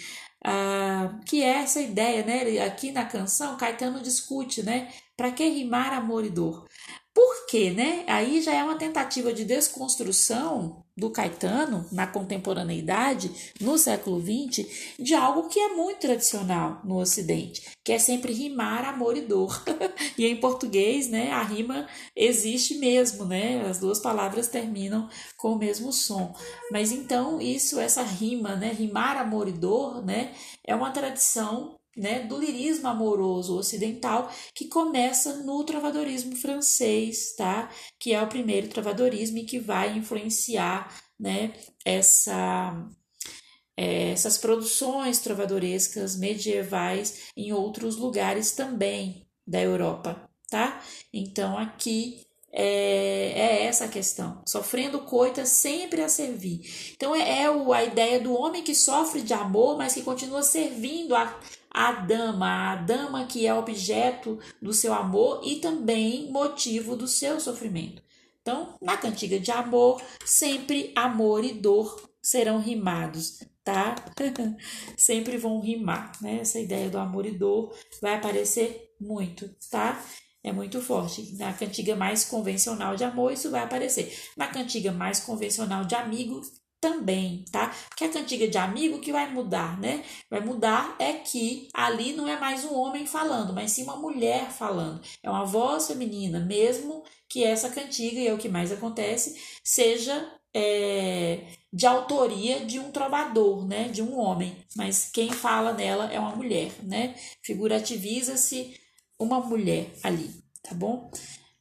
[0.44, 2.60] Ah, que é essa ideia, né?
[2.64, 4.92] Aqui na canção, Caetano discute, né?
[5.16, 6.66] Para que rimar amor e dor?
[7.48, 8.04] Quê, né?
[8.06, 14.66] Aí já é uma tentativa de desconstrução do Caetano na contemporaneidade, no século XX,
[14.98, 19.64] de algo que é muito tradicional no Ocidente, que é sempre rimar amor e dor.
[20.18, 23.64] e em português, né, a rima existe mesmo, né?
[23.66, 25.08] As duas palavras terminam
[25.38, 26.34] com o mesmo som.
[26.70, 30.34] Mas então isso, essa rima, né, rimar amor e dor, né,
[30.66, 37.68] é uma tradição né, do lirismo amoroso ocidental que começa no trovadorismo francês, tá?
[37.98, 41.52] Que é o primeiro trovadorismo e que vai influenciar, né,
[41.84, 42.88] essa
[43.76, 50.82] é, essas produções trovadorescas medievais em outros lugares também da Europa, tá?
[51.12, 54.42] Então aqui é, é, essa a questão.
[54.46, 56.92] Sofrendo coita sempre a servir.
[56.96, 61.14] Então é, é a ideia do homem que sofre de amor, mas que continua servindo
[61.14, 61.38] a,
[61.70, 67.40] a dama, a dama que é objeto do seu amor e também motivo do seu
[67.40, 68.02] sofrimento.
[68.40, 73.94] Então, na cantiga de amor, sempre amor e dor serão rimados, tá?
[74.96, 76.38] sempre vão rimar, né?
[76.40, 80.02] Essa ideia do amor e dor vai aparecer muito, tá?
[80.42, 81.34] é muito forte.
[81.36, 84.12] Na cantiga mais convencional de amor, isso vai aparecer.
[84.36, 86.40] Na cantiga mais convencional de amigo,
[86.80, 87.74] também, tá?
[87.88, 90.04] Porque a cantiga de amigo que vai mudar, né?
[90.30, 94.50] Vai mudar é que ali não é mais um homem falando, mas sim uma mulher
[94.50, 95.00] falando.
[95.22, 100.32] É uma voz feminina, mesmo que essa cantiga, e é o que mais acontece, seja
[100.54, 103.88] é, de autoria de um trovador, né?
[103.88, 104.56] De um homem.
[104.76, 107.14] Mas quem fala nela é uma mulher, né?
[107.42, 108.74] Figurativiza-se
[109.18, 110.30] uma mulher ali,
[110.62, 111.10] tá bom?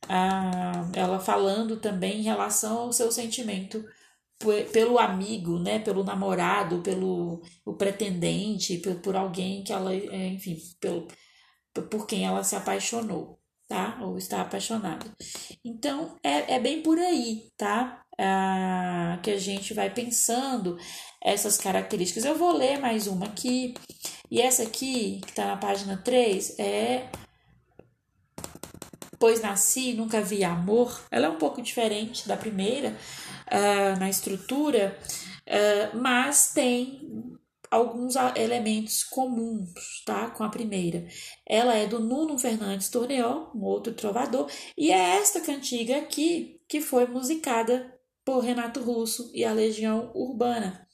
[0.07, 3.83] Ah, ela falando também em relação ao seu sentimento
[4.71, 10.57] pelo amigo, né, pelo namorado, pelo o pretendente, por, por alguém que ela, é, enfim,
[10.79, 11.07] pelo,
[11.89, 13.99] por quem ela se apaixonou, tá?
[14.01, 15.05] Ou está apaixonada.
[15.63, 18.03] Então, é, é bem por aí, tá?
[18.19, 20.77] Ah, que a gente vai pensando
[21.21, 22.25] essas características.
[22.25, 23.75] Eu vou ler mais uma aqui,
[24.29, 27.09] e essa aqui, que está na página 3, é
[29.19, 31.05] Pois nasci, nunca vi amor.
[31.09, 32.95] Ela é um pouco diferente da primeira
[33.47, 34.97] uh, na estrutura,
[35.47, 37.37] uh, mas tem
[37.69, 40.29] alguns elementos comuns, tá?
[40.29, 41.05] Com a primeira.
[41.45, 46.79] Ela é do Nuno Fernandes Torneó, um outro trovador, e é esta cantiga aqui que
[46.79, 50.86] foi musicada por Renato Russo e a Legião Urbana.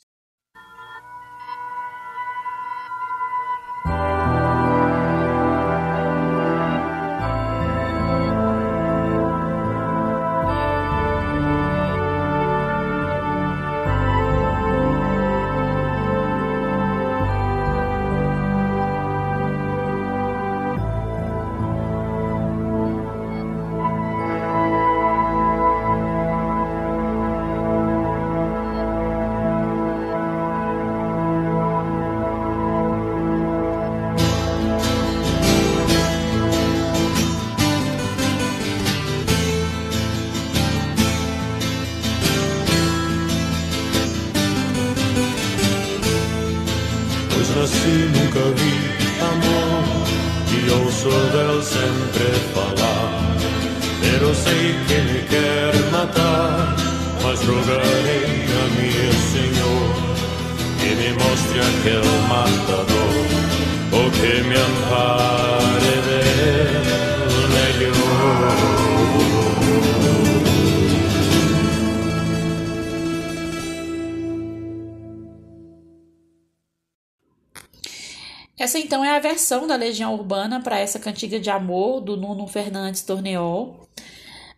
[78.93, 83.01] Então é a versão da Legião Urbana para essa cantiga de amor do Nuno Fernandes
[83.01, 83.89] Torneol,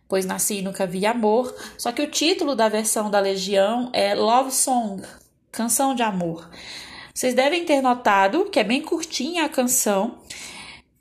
[0.06, 1.56] pois nasci e nunca vi amor.
[1.78, 5.02] Só que o título da versão da Legião é Love Song,
[5.50, 6.50] canção de amor.
[7.14, 10.18] Vocês devem ter notado que é bem curtinha a canção.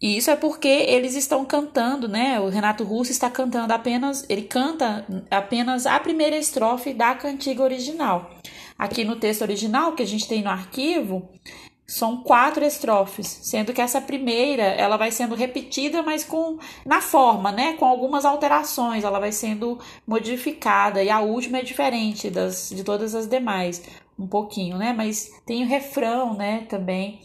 [0.01, 2.39] E isso é porque eles estão cantando, né?
[2.39, 8.31] O Renato Russo está cantando apenas, ele canta apenas a primeira estrofe da cantiga original.
[8.77, 11.29] Aqui no texto original que a gente tem no arquivo,
[11.87, 17.51] são quatro estrofes, sendo que essa primeira ela vai sendo repetida, mas com na forma,
[17.51, 22.83] né, com algumas alterações, ela vai sendo modificada e a última é diferente das de
[22.83, 23.83] todas as demais,
[24.17, 24.93] um pouquinho, né?
[24.93, 27.21] Mas tem o refrão, né, também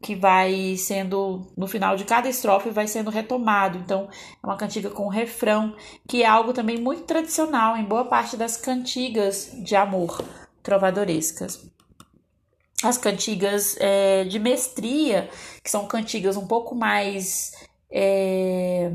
[0.00, 3.78] que vai sendo no final de cada estrofe vai sendo retomado.
[3.78, 4.08] Então,
[4.40, 5.74] é uma cantiga com refrão,
[6.06, 10.22] que é algo também muito tradicional em boa parte das cantigas de amor
[10.62, 11.68] trovadorescas
[12.82, 15.28] as cantigas é, de mestria,
[15.62, 17.52] que são cantigas um pouco mais
[17.90, 18.92] é,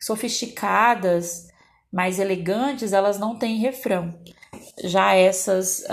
[0.00, 1.48] sofisticadas,
[1.92, 4.18] mais elegantes, elas não têm refrão.
[4.82, 5.84] Já essas,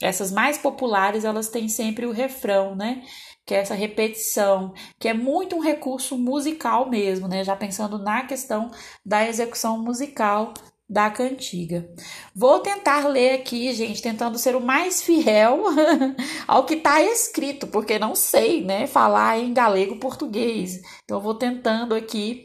[0.00, 3.02] essas mais populares, elas têm sempre o refrão, né?
[3.44, 7.44] Que é essa repetição, que é muito um recurso musical mesmo, né?
[7.44, 8.70] Já pensando na questão
[9.04, 10.52] da execução musical
[10.88, 11.88] da cantiga.
[12.34, 15.64] Vou tentar ler aqui, gente, tentando ser o mais fiel
[16.46, 20.80] ao que está escrito, porque não sei, né, falar em galego português.
[21.04, 22.44] Então vou tentando aqui,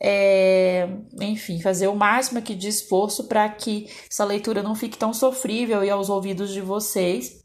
[0.00, 0.88] é,
[1.20, 5.84] enfim, fazer o máximo aqui de esforço para que essa leitura não fique tão sofrível
[5.84, 7.44] e aos ouvidos de vocês.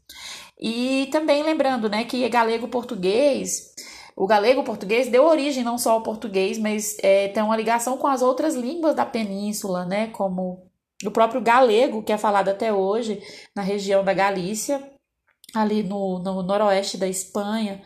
[0.60, 3.72] E também lembrando, né, que galego português
[4.16, 8.06] o galego português deu origem não só ao português, mas é, tem uma ligação com
[8.06, 10.08] as outras línguas da península, né?
[10.08, 10.70] Como
[11.04, 13.20] o próprio galego, que é falado até hoje
[13.54, 14.82] na região da Galícia,
[15.54, 17.82] ali no, no noroeste da Espanha.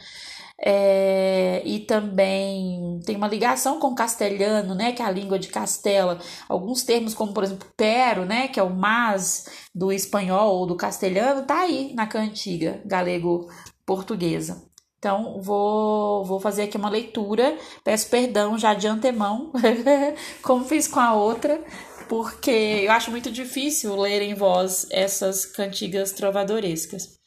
[0.60, 5.48] É, e também tem uma ligação com o castelhano, né, que é a língua de
[5.48, 6.18] Castela.
[6.48, 10.76] Alguns termos, como por exemplo pero, né, que é o mas do espanhol ou do
[10.76, 13.48] castelhano, tá aí na cantiga galego
[13.86, 14.67] portuguesa.
[14.98, 17.56] Então, vou, vou fazer aqui uma leitura.
[17.84, 19.52] Peço perdão já de antemão,
[20.42, 21.62] como fiz com a outra,
[22.08, 27.18] porque eu acho muito difícil ler em voz essas cantigas trovadorescas.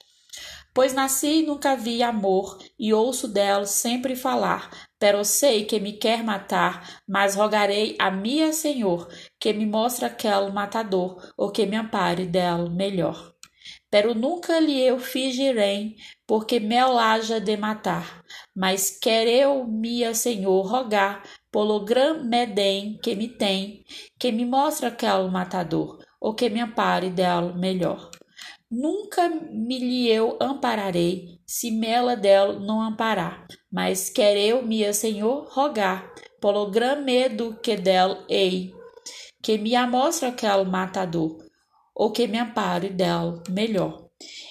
[0.73, 5.93] Pois nasci e nunca vi amor, e ouço dela sempre falar, pero sei que me
[5.93, 11.75] quer matar, mas rogarei a minha Senhor, que me mostre aquele matador, ou que me
[11.75, 13.33] ampare dela melhor.
[13.91, 18.23] Pero nunca lhe eu fingirei, porque me haja de matar.
[18.55, 21.21] Mas quer eu, minha Senhor, rogar,
[21.51, 23.83] pelo gran medem que me tem,
[24.17, 28.09] que me mostre aquele matador, ou que me ampare dela melhor.
[28.71, 33.45] Nunca me lhe eu ampararei, se mela dela não amparar.
[33.69, 38.73] Mas quer eu, minha Senhor, rogar, pelo gran medo que dela ei,
[39.43, 41.37] que me amostre aquele matador,
[42.01, 44.07] ou que me ampare dela melhor.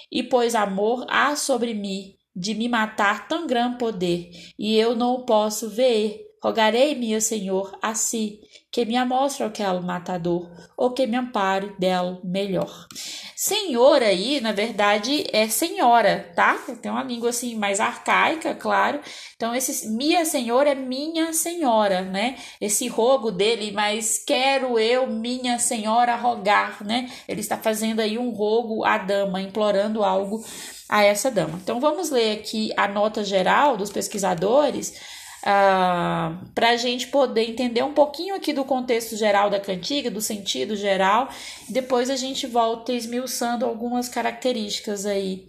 [0.09, 5.15] E pois amor há sobre mim de me matar tão grande poder, e eu não
[5.15, 6.21] o posso ver.
[6.41, 8.39] Rogarei, minha Senhor, a si,
[8.71, 12.87] que me amostre aquele matador, ou que me ampare dela melhor.
[13.35, 16.57] Senhor aí, na verdade, é senhora, tá?
[16.81, 19.01] Tem uma língua assim mais arcaica, claro.
[19.35, 22.37] Então, esse minha senhora é minha senhora, né?
[22.61, 27.11] Esse rogo dele, mas quero eu, minha senhora, rogar, né?
[27.27, 30.45] Ele está fazendo aí um rogo à dama, implorando algo
[30.89, 31.59] a essa dama.
[31.62, 37.82] Então, vamos ler aqui a nota geral dos pesquisadores ah, para a gente poder entender
[37.82, 41.28] um pouquinho aqui do contexto geral da cantiga, do sentido geral,
[41.68, 45.49] depois a gente volta esmiuçando algumas características aí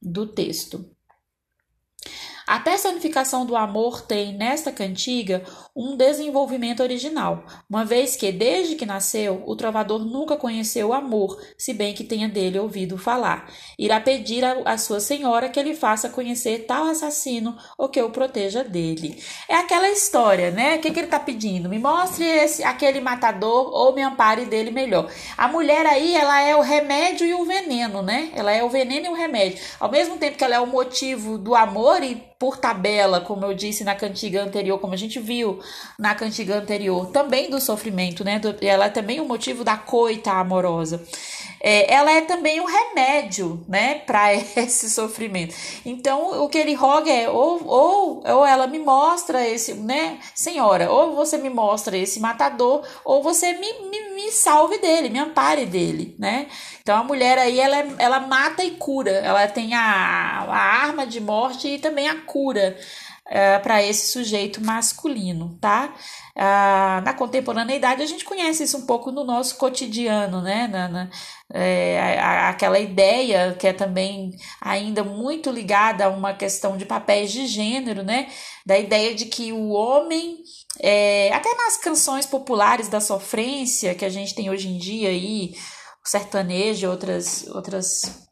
[0.00, 0.97] do texto.
[2.48, 5.42] A personificação do amor tem, nesta cantiga,
[5.76, 11.38] um desenvolvimento original, uma vez que, desde que nasceu, o trovador nunca conheceu o amor,
[11.58, 13.52] se bem que tenha dele ouvido falar.
[13.78, 18.64] Irá pedir à sua senhora que ele faça conhecer tal assassino ou que o proteja
[18.64, 19.22] dele.
[19.46, 20.76] É aquela história, né?
[20.76, 21.68] O que, que ele está pedindo?
[21.68, 25.10] Me mostre esse, aquele matador ou me ampare dele melhor.
[25.36, 28.30] A mulher aí, ela é o remédio e o veneno, né?
[28.34, 29.62] Ela é o veneno e o remédio.
[29.78, 33.52] Ao mesmo tempo que ela é o motivo do amor e por tabela, como eu
[33.52, 35.58] disse na cantiga anterior, como a gente viu
[35.98, 38.40] na cantiga anterior, também do sofrimento, né?
[38.60, 41.04] Ela é também o motivo da coita amorosa.
[41.60, 45.54] É, ela é também um remédio, né, para esse sofrimento.
[45.84, 50.90] Então, o que ele roga é ou, ou, ou ela me mostra esse, né, senhora,
[50.90, 55.66] ou você me mostra esse matador, ou você me, me, me salve dele, me ampare
[55.66, 56.46] dele, né?
[56.88, 61.20] Então, a mulher aí, ela, ela mata e cura, ela tem a, a arma de
[61.20, 62.78] morte e também a cura.
[63.26, 65.94] Uh, para esse sujeito masculino, tá?
[66.34, 70.66] Uh, na contemporaneidade, a gente conhece isso um pouco no nosso cotidiano, né?
[70.66, 71.10] Na, na
[71.52, 77.30] é, a, aquela ideia que é também ainda muito ligada a uma questão de papéis
[77.30, 78.28] de gênero, né?
[78.64, 80.38] Da ideia de que o homem,
[80.80, 85.52] é, até nas canções populares da sofrência que a gente tem hoje em dia aí,
[86.08, 88.28] sertanejo, outras, outras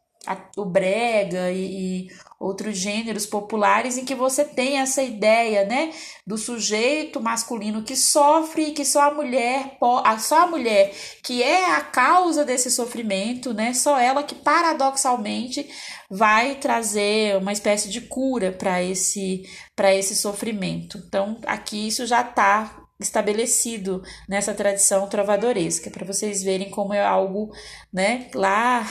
[0.57, 2.07] o brega e, e,
[2.39, 5.91] outros gêneros populares em que você tem essa ideia, né,
[6.25, 9.77] do sujeito masculino que sofre e que só a mulher,
[10.19, 15.67] só a mulher que é a causa desse sofrimento, né, só ela que paradoxalmente
[16.09, 19.43] vai trazer uma espécie de cura para esse
[19.75, 20.97] para esse sofrimento.
[21.07, 27.51] Então, aqui isso já está estabelecido nessa tradição trovadoresca, para vocês verem como é algo,
[27.93, 28.83] né, lá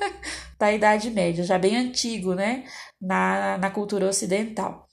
[0.58, 2.64] da Idade Média, já bem antigo, né,
[3.00, 4.86] na, na cultura ocidental.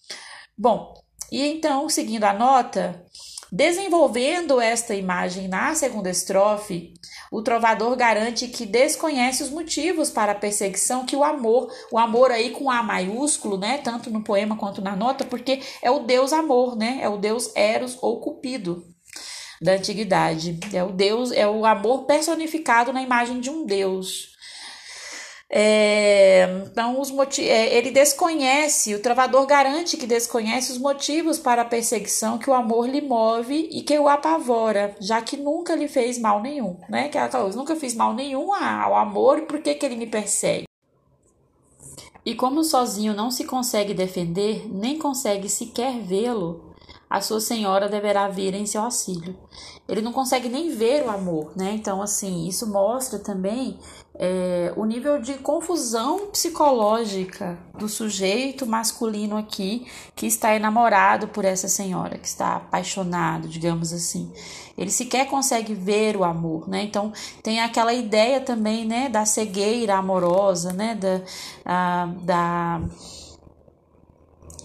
[0.57, 0.93] Bom,
[1.32, 3.03] e então, seguindo a nota,
[3.51, 6.93] desenvolvendo esta imagem na segunda estrofe,
[7.32, 12.32] o trovador garante que desconhece os motivos para a perseguição que o amor, o amor
[12.32, 16.34] aí com A maiúsculo, né, tanto no poema quanto na nota, porque é o deus
[16.34, 18.84] amor, né, é o deus Eros ou Cupido.
[19.61, 20.59] da antiguidade.
[20.73, 24.34] É o Deus, é o amor personificado na imagem de um Deus.
[25.58, 31.66] É, então, os é, ele desconhece, o trovador garante que desconhece os motivos para a
[31.66, 36.20] perseguição que o amor lhe move e que o apavora, já que nunca lhe fez
[36.20, 37.08] mal nenhum, né?
[37.08, 40.66] Que ela falou, nunca fiz mal nenhum ao amor, por que, que ele me persegue?
[42.26, 46.76] E como sozinho não se consegue defender, nem consegue sequer vê-lo,
[47.10, 49.38] a sua senhora deverá vir em seu auxílio.
[49.88, 51.72] Ele não consegue nem ver o amor, né?
[51.76, 53.80] Então, assim, isso mostra também
[54.18, 59.86] é, o nível de confusão psicológica do sujeito masculino aqui
[60.16, 64.32] que está enamorado por essa senhora, que está apaixonado, digamos assim.
[64.78, 66.84] Ele sequer consegue ver o amor, né?
[66.84, 67.11] Então
[67.43, 71.22] tem aquela ideia também, né, da cegueira amorosa, né, da,
[71.66, 72.82] a, da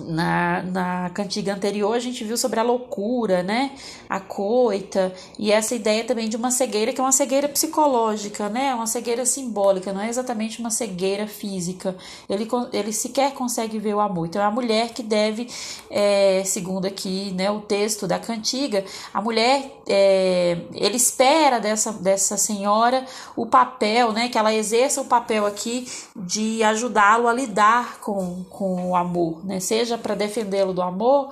[0.00, 3.72] na, na cantiga anterior, a gente viu sobre a loucura, né?
[4.08, 8.74] A coita, e essa ideia também de uma cegueira, que é uma cegueira psicológica, né?
[8.74, 11.96] Uma cegueira simbólica, não é exatamente uma cegueira física.
[12.28, 14.26] Ele, ele sequer consegue ver o amor.
[14.26, 15.48] Então, é a mulher que deve,
[15.90, 22.36] é, segundo aqui né, o texto da cantiga, a mulher, é, ele espera dessa, dessa
[22.36, 23.04] senhora
[23.36, 24.28] o papel, né?
[24.28, 25.86] Que ela exerça o papel aqui
[26.16, 29.60] de ajudá-lo a lidar com, com o amor, né?
[29.60, 31.30] Seja seja para defendê-lo do amor,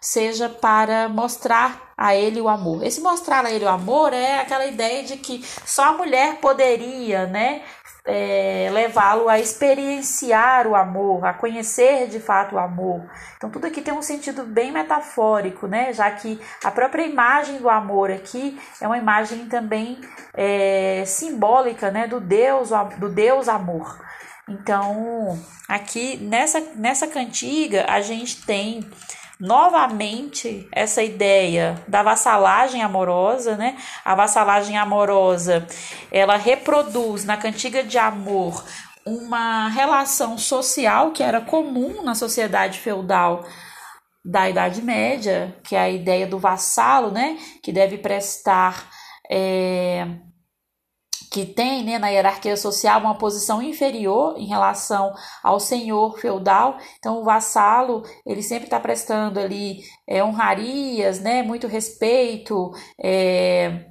[0.00, 2.84] seja para mostrar a ele o amor.
[2.84, 7.26] Esse mostrar a ele o amor é aquela ideia de que só a mulher poderia,
[7.26, 7.62] né,
[8.04, 13.02] é, levá-lo a experienciar o amor, a conhecer de fato o amor.
[13.36, 15.92] Então tudo aqui tem um sentido bem metafórico, né?
[15.92, 20.00] Já que a própria imagem do amor aqui é uma imagem também
[20.32, 22.06] é, simbólica, né?
[22.06, 24.05] Do Deus, do Deus amor.
[24.48, 25.38] Então,
[25.68, 28.88] aqui nessa, nessa cantiga, a gente tem
[29.40, 33.76] novamente essa ideia da vassalagem amorosa, né?
[34.04, 35.66] A vassalagem amorosa,
[36.12, 38.64] ela reproduz na cantiga de amor
[39.04, 43.44] uma relação social que era comum na sociedade feudal
[44.24, 47.36] da Idade Média, que é a ideia do vassalo, né?
[47.62, 48.88] Que deve prestar
[49.30, 50.06] é,
[51.30, 56.76] que tem né, na hierarquia social uma posição inferior em relação ao senhor feudal.
[56.98, 62.72] Então, o vassalo ele sempre está prestando ali é, honrarias, né, muito respeito,
[63.02, 63.86] é,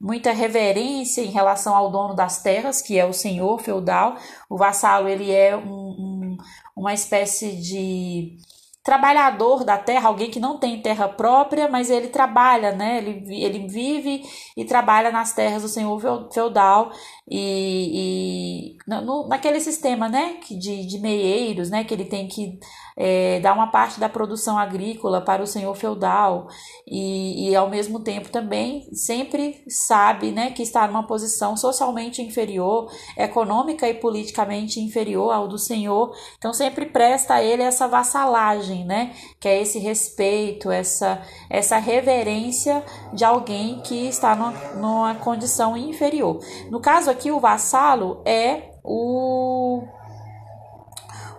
[0.00, 4.16] muita reverência em relação ao dono das terras, que é o senhor feudal.
[4.50, 6.36] O vassalo ele é um, um,
[6.76, 8.36] uma espécie de
[8.82, 12.98] trabalhador da terra, alguém que não tem terra própria, mas ele trabalha, né?
[12.98, 14.24] Ele, ele vive
[14.56, 16.00] e trabalha nas terras do senhor
[16.32, 16.90] feudal
[17.30, 20.38] e, e no, naquele sistema, né?
[20.48, 21.84] De, de meieiros, né?
[21.84, 22.58] Que ele tem que
[22.96, 26.48] é, dar uma parte da produção agrícola para o senhor feudal
[26.86, 30.50] e, e ao mesmo tempo também sempre sabe, né?
[30.50, 36.86] Que está numa posição socialmente inferior, econômica e politicamente inferior ao do senhor, então sempre
[36.86, 39.12] presta a ele essa vassalagem né?
[39.40, 46.38] Que é esse respeito, essa, essa reverência de alguém que está numa, numa condição inferior.
[46.70, 49.82] No caso aqui, o vassalo é o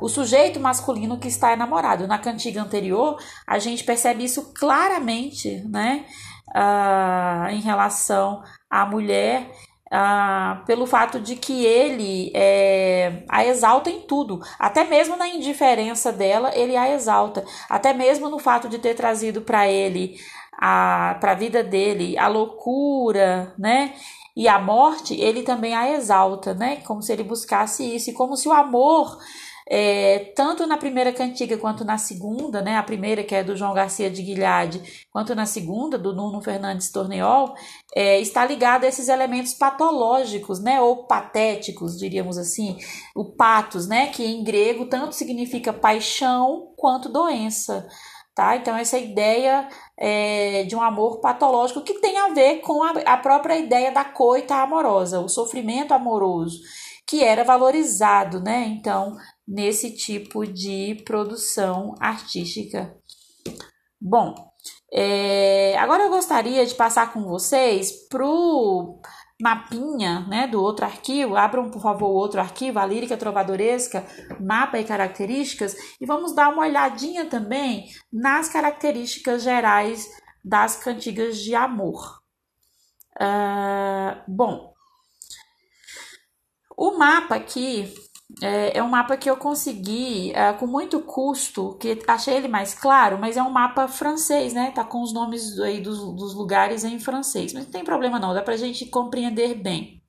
[0.03, 2.05] o sujeito masculino que está enamorado.
[2.05, 6.03] Na cantiga anterior, a gente percebe isso claramente, né?
[6.53, 9.49] Ah, em relação à mulher
[9.89, 16.11] ah, pelo fato de que ele é, a exalta em tudo, até mesmo na indiferença
[16.11, 20.17] dela, ele a exalta, até mesmo no fato de ter trazido para ele,
[20.59, 23.93] para a vida dele, a loucura, né?
[24.35, 26.77] E a morte, ele também a exalta, né?
[26.85, 29.17] Como se ele buscasse isso, e como se o amor
[29.69, 33.73] é, tanto na primeira cantiga quanto na segunda, né, a primeira que é do João
[33.73, 37.53] Garcia de Guilhade, quanto na segunda, do Nuno Fernandes Torneol,
[37.95, 42.77] é, está ligado a esses elementos patológicos, né, ou patéticos, diríamos assim,
[43.15, 47.87] o patos, né, que em grego tanto significa paixão quanto doença.
[48.35, 48.55] Tá?
[48.55, 53.17] Então, essa ideia é, de um amor patológico que tem a ver com a, a
[53.17, 56.59] própria ideia da coita amorosa, o sofrimento amoroso
[57.05, 58.65] que era valorizado, né?
[58.69, 59.15] Então,
[59.47, 62.95] nesse tipo de produção artística.
[63.99, 64.35] Bom,
[64.91, 68.99] é, agora eu gostaria de passar com vocês pro
[69.41, 71.35] mapinha, né, do outro arquivo.
[71.35, 74.05] Abram, por favor, o outro arquivo, a lírica trovadoresca,
[74.39, 80.07] mapa e características, e vamos dar uma olhadinha também nas características gerais
[80.43, 82.21] das cantigas de amor.
[83.15, 84.73] Uh, bom,
[86.77, 87.93] o mapa aqui
[88.41, 92.73] é, é um mapa que eu consegui é, com muito custo, que achei ele mais
[92.73, 94.71] claro, mas é um mapa francês, né?
[94.71, 97.53] Tá com os nomes aí dos, dos lugares em francês.
[97.53, 100.01] Mas não tem problema não, dá pra gente compreender bem.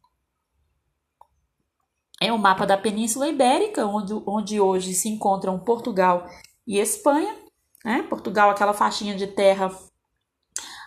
[2.21, 6.27] É um mapa da Península Ibérica, onde, onde hoje se encontram Portugal
[6.67, 7.37] e Espanha.
[7.85, 8.03] Né?
[8.09, 9.71] Portugal, aquela faixinha de terra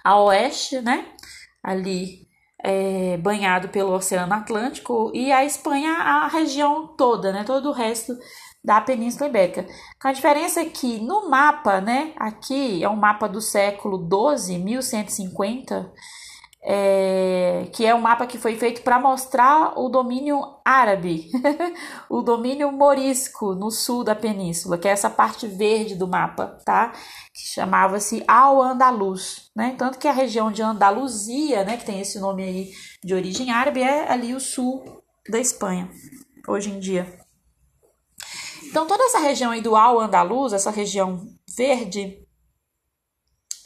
[0.03, 1.05] a oeste, né?
[1.61, 2.26] Ali
[2.67, 7.45] é, banhado pelo Oceano Atlântico, e a Espanha, a região toda, né?
[7.45, 8.13] Todo o resto
[8.61, 9.65] da Península Ibérica.
[10.01, 12.11] Com a diferença é que no mapa, né?
[12.17, 15.93] Aqui é um mapa do século 12, 1150
[16.63, 21.29] é, que é um mapa que foi feito para mostrar o domínio árabe,
[22.09, 26.91] o domínio morisco no sul da península, que é essa parte verde do mapa, tá?
[27.33, 29.75] Que chamava-se Al-Andalus, né?
[29.77, 32.71] Tanto que a região de Andaluzia, né, que tem esse nome aí
[33.03, 34.83] de origem árabe, é ali o sul
[35.29, 35.89] da Espanha,
[36.47, 37.17] hoje em dia.
[38.69, 42.26] Então, toda essa região aí do Al-Andalus, essa região verde,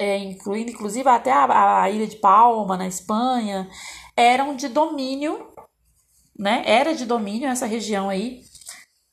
[0.02, 3.70] é, incluindo inclusive até a, a, ilha de Palma, na Espanha,
[4.18, 5.48] eram de domínio,
[6.38, 6.64] né?
[6.66, 8.42] Era de domínio essa região aí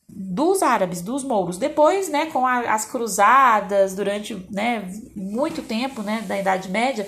[0.08, 1.58] dos árabes, dos mouros.
[1.58, 7.06] Depois, né, com a, as cruzadas, durante né, muito tempo, né, da Idade Média,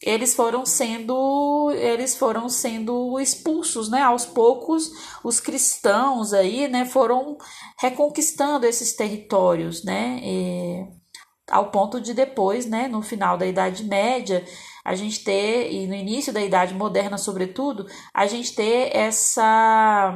[0.00, 4.02] eles foram sendo eles foram sendo expulsos, né?
[4.02, 4.88] Aos poucos,
[5.24, 7.36] os cristãos aí, né, foram
[7.80, 10.20] reconquistando esses territórios, né?
[10.22, 10.95] E
[11.50, 14.44] ao ponto de depois, né, no final da Idade Média,
[14.84, 20.14] a gente ter, e no início da Idade Moderna, sobretudo, a gente ter essa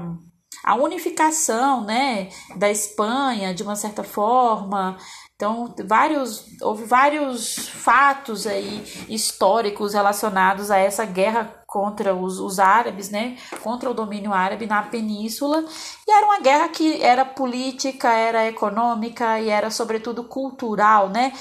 [0.62, 4.99] a unificação né, da Espanha, de uma certa forma,
[5.41, 13.11] então, vários, houve vários fatos aí históricos relacionados a essa guerra contra os, os árabes,
[13.11, 13.37] né?
[13.62, 15.64] Contra o domínio árabe na península.
[16.07, 21.33] E era uma guerra que era política, era econômica e era, sobretudo, cultural, né?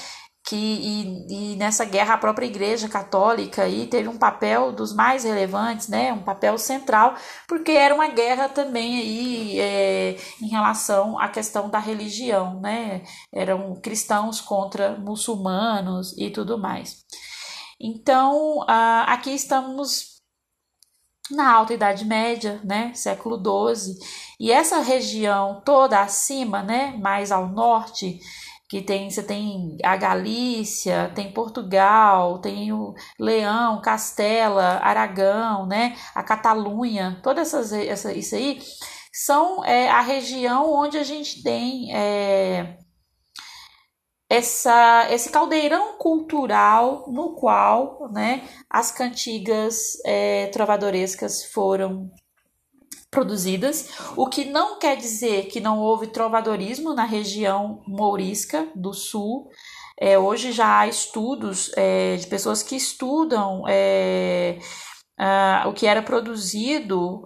[0.42, 5.22] que e, e, nessa guerra a própria Igreja Católica aí teve um papel dos mais
[5.22, 7.14] relevantes, né, um papel central,
[7.46, 13.02] porque era uma guerra também aí é, em relação à questão da religião, né,
[13.32, 17.04] eram cristãos contra muçulmanos e tudo mais.
[17.78, 18.64] Então
[19.06, 20.09] aqui estamos
[21.30, 23.94] na Alta Idade Média, né, século XII,
[24.38, 28.18] e essa região toda acima, né, mais ao norte
[28.68, 36.22] que tem você tem a Galícia, tem Portugal, tem o Leão, Castela, Aragão, né, a
[36.22, 38.60] Catalunha, todas essas essa, isso aí
[39.12, 42.78] são é, a região onde a gente tem é,
[44.30, 52.08] essa, esse caldeirão cultural no qual né, as cantigas é, trovadorescas foram
[53.10, 59.50] produzidas, o que não quer dizer que não houve trovadorismo na região mourisca do sul.
[59.98, 64.58] É, hoje já há estudos é, de pessoas que estudam é,
[65.18, 67.24] uh, o que era produzido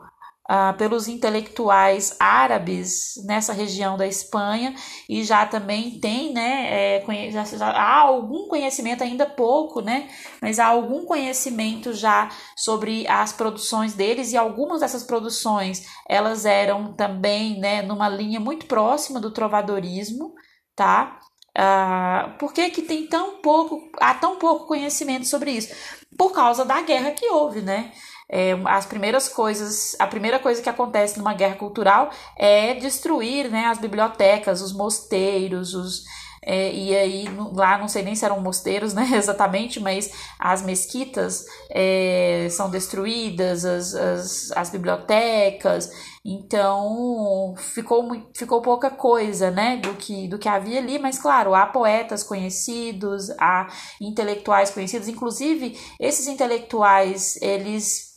[0.51, 4.75] uh, pelos intelectuais árabes nessa região da Espanha
[5.09, 10.09] e já também tem, né, é, já, já, há algum conhecimento, ainda pouco, né,
[10.41, 16.93] mas há algum conhecimento já sobre as produções deles e algumas dessas produções elas eram
[16.93, 20.35] também, né, numa linha muito próxima do trovadorismo,
[20.77, 21.19] tá?
[21.57, 25.73] Uh, por que, que tem tão pouco, há tão pouco conhecimento sobre isso?
[26.19, 27.93] Por causa da guerra que houve, né?
[28.31, 33.67] É, as primeiras coisas, a primeira coisa que acontece numa guerra cultural é destruir né,
[33.67, 36.05] as bibliotecas, os mosteiros, os,
[36.47, 41.47] é, e aí lá não sei nem se eram mosteiros, né, exatamente, mas as mesquitas
[41.71, 45.91] é, são destruídas, as, as, as bibliotecas,
[46.25, 51.67] então ficou, ficou pouca coisa, né, do que, do que havia ali, mas claro, há
[51.67, 53.69] poetas conhecidos, há
[54.01, 58.14] intelectuais conhecidos, inclusive esses intelectuais, eles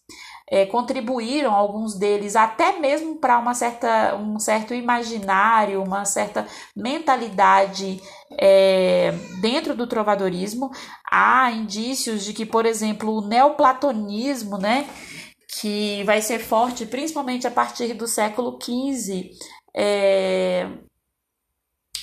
[0.49, 8.01] é, contribuíram, alguns deles, até mesmo para uma certa, um certo imaginário, uma certa mentalidade
[8.39, 10.71] é, dentro do trovadorismo.
[11.11, 14.87] Há indícios de que, por exemplo, o neoplatonismo, né,
[15.59, 19.31] que vai ser forte principalmente a partir do século XV,
[19.75, 20.69] é,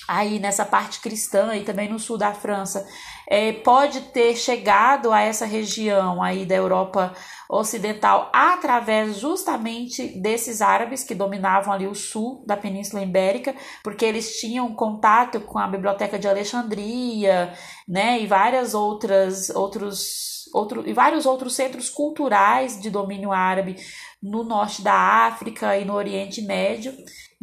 [0.07, 2.86] aí nessa parte cristã e também no sul da França,
[3.28, 7.14] é, pode ter chegado a essa região aí da Europa
[7.48, 14.38] ocidental através justamente desses árabes que dominavam ali o sul da Península Ibérica, porque eles
[14.38, 17.52] tinham contato com a Biblioteca de Alexandria,
[17.88, 23.76] né, e várias outras outros outro, e vários outros centros culturais de domínio árabe
[24.22, 24.94] no norte da
[25.26, 26.94] África e no Oriente Médio.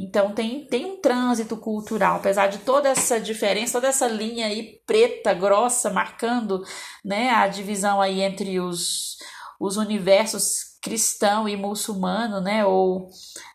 [0.03, 4.81] Então tem, tem um trânsito cultural, apesar de toda essa diferença, toda essa linha aí
[4.85, 6.63] preta, grossa, marcando
[7.05, 9.17] né, a divisão aí entre os,
[9.59, 12.65] os universos cristão e muçulmano, né?
[12.65, 13.09] Ou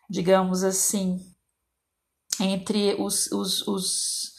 [0.09, 1.19] digamos assim,
[2.39, 4.31] entre os, os, os,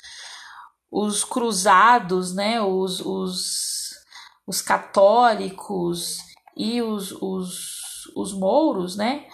[0.91, 2.61] os cruzados, né?
[2.63, 3.91] Os, os,
[4.47, 6.17] os católicos
[6.57, 9.27] e os, os, os mouros, né?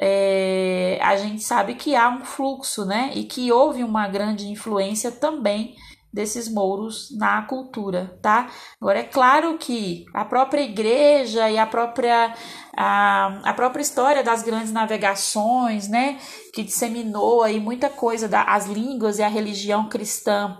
[0.00, 3.10] É, a gente sabe que há um fluxo, né?
[3.14, 5.74] E que houve uma grande influência também
[6.12, 8.48] desses mouros na cultura, tá?
[8.80, 12.34] Agora é claro que a própria igreja e a própria
[12.76, 16.18] a, a própria história das grandes navegações, né,
[16.54, 20.58] que disseminou aí muita coisa das línguas e a religião cristã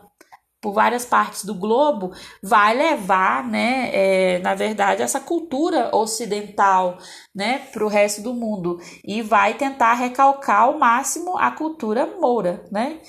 [0.60, 6.98] por várias partes do globo, vai levar, né, é, na verdade, essa cultura ocidental,
[7.34, 12.64] né, para o resto do mundo e vai tentar recalcar ao máximo a cultura moura,
[12.72, 13.00] né?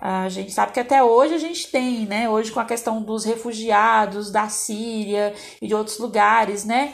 [0.00, 2.28] A gente sabe que até hoje a gente tem, né?
[2.28, 6.92] Hoje com a questão dos refugiados da Síria e de outros lugares, né?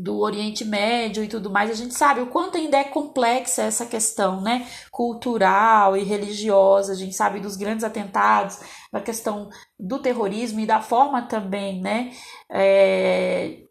[0.00, 3.86] Do Oriente Médio e tudo mais, a gente sabe o quanto ainda é complexa essa
[3.86, 8.60] questão, né, cultural e religiosa, a gente sabe dos grandes atentados,
[8.92, 12.12] da questão do terrorismo e da forma também, né,
[12.50, 13.62] é,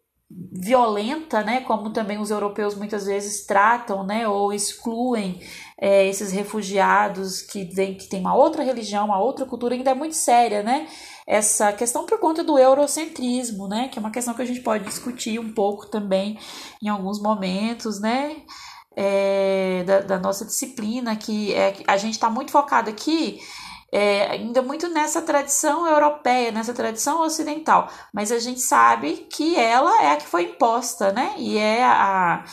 [0.53, 5.41] violenta, né, como também os europeus muitas vezes tratam, né, ou excluem
[5.81, 9.95] é, esses refugiados que vem que tem uma outra religião, uma outra cultura ainda é
[9.95, 10.87] muito séria, né?
[11.25, 13.87] Essa questão por conta do eurocentrismo, né?
[13.87, 16.37] Que é uma questão que a gente pode discutir um pouco também
[16.83, 18.43] em alguns momentos, né?
[18.95, 23.39] É, da, da, nossa disciplina, que é, a gente está muito focado aqui
[23.91, 30.03] é, ainda muito nessa tradição europeia, nessa tradição ocidental, mas a gente sabe que ela
[30.03, 31.33] é a que foi imposta, né?
[31.37, 32.43] E é a,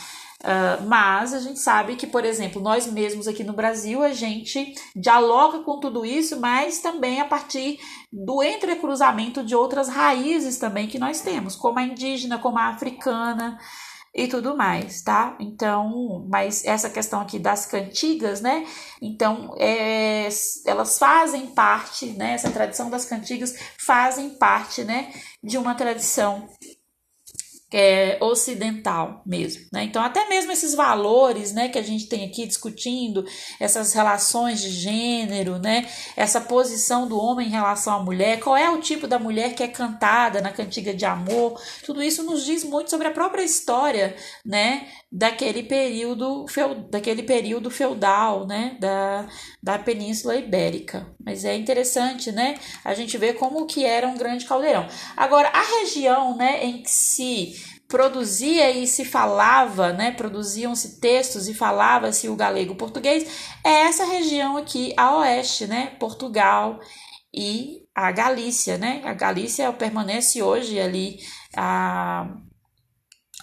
[0.41, 4.73] Uh, mas a gente sabe que, por exemplo, nós mesmos aqui no Brasil, a gente
[4.95, 7.77] dialoga com tudo isso, mas também a partir
[8.11, 13.59] do entrecruzamento de outras raízes também que nós temos, como a indígena, como a africana
[14.15, 15.35] e tudo mais, tá?
[15.39, 18.65] Então, mas essa questão aqui das cantigas, né?
[19.01, 20.27] Então, é,
[20.65, 22.33] elas fazem parte, né?
[22.33, 25.11] Essa tradição das cantigas fazem parte, né?
[25.43, 26.47] De uma tradição
[27.71, 29.83] é, ocidental mesmo, né?
[29.83, 33.25] Então até mesmo esses valores, né, que a gente tem aqui discutindo,
[33.59, 38.69] essas relações de gênero, né, essa posição do homem em relação à mulher, qual é
[38.69, 42.63] o tipo da mulher que é cantada na cantiga de amor, tudo isso nos diz
[42.63, 44.15] muito sobre a própria história,
[44.45, 46.45] né, daquele período
[46.89, 49.27] daquele período feudal, né, da,
[49.61, 51.07] da Península Ibérica.
[51.23, 54.87] Mas é interessante, né, a gente ver como que era um grande caldeirão.
[55.17, 57.53] Agora a região, né, em que se
[57.87, 63.25] produzia e se falava, né, produziam-se textos e falava-se o galego português,
[63.63, 66.79] é essa região aqui a oeste, né, Portugal
[67.33, 69.01] e a Galícia, né?
[69.03, 71.19] A Galícia permanece hoje ali
[71.55, 72.27] a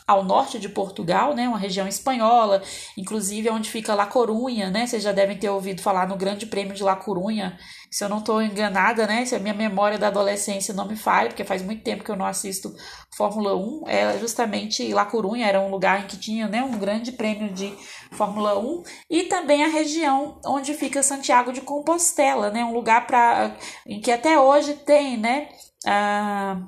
[0.07, 2.63] ao norte de Portugal, né, uma região espanhola,
[2.97, 4.87] inclusive onde fica La Corunha, né?
[4.87, 7.59] Vocês já devem ter ouvido falar no Grande Prêmio de La Corunha,
[7.91, 9.25] se eu não estou enganada, né?
[9.25, 12.17] Se a minha memória da adolescência não me falha, porque faz muito tempo que eu
[12.17, 12.73] não assisto
[13.17, 17.11] Fórmula 1, é justamente La Corunha era um lugar em que tinha, né, um grande
[17.11, 17.75] prêmio de
[18.13, 22.65] Fórmula 1 e também a região onde fica Santiago de Compostela, né?
[22.65, 25.49] Um lugar para em que até hoje tem, né,
[25.85, 26.63] a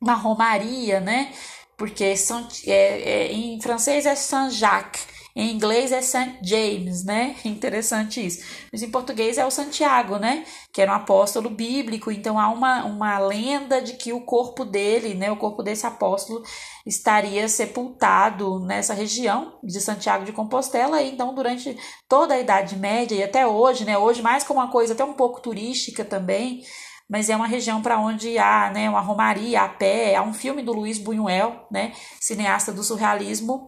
[0.00, 1.32] uma romaria, né?
[1.76, 7.34] Porque são, é, é, em francês é Saint-Jacques, em inglês é Saint James, né?
[7.44, 8.44] Interessante isso.
[8.70, 10.44] Mas em português é o Santiago, né?
[10.72, 12.12] Que era um apóstolo bíblico.
[12.12, 15.32] Então há uma, uma lenda de que o corpo dele, né?
[15.32, 16.40] O corpo desse apóstolo
[16.86, 21.02] estaria sepultado nessa região de Santiago de Compostela.
[21.02, 21.76] E então durante
[22.08, 23.98] toda a Idade Média e até hoje, né?
[23.98, 26.62] Hoje mais como uma coisa até um pouco turística também
[27.08, 30.14] mas é uma região para onde há né, uma romaria a pé.
[30.16, 33.66] Há um filme do Luiz Buñuel, né, cineasta do surrealismo,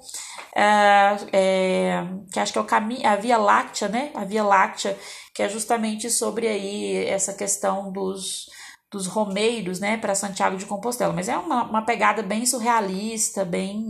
[0.55, 4.99] é, é, que acho que é o caminho, a Via Láctea, né, a Via Láctea,
[5.35, 8.47] que é justamente sobre aí essa questão dos,
[8.91, 11.13] dos romeiros, né, para Santiago de Compostela.
[11.13, 13.85] Mas é uma, uma pegada bem surrealista, bem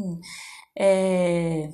[0.77, 1.69] é,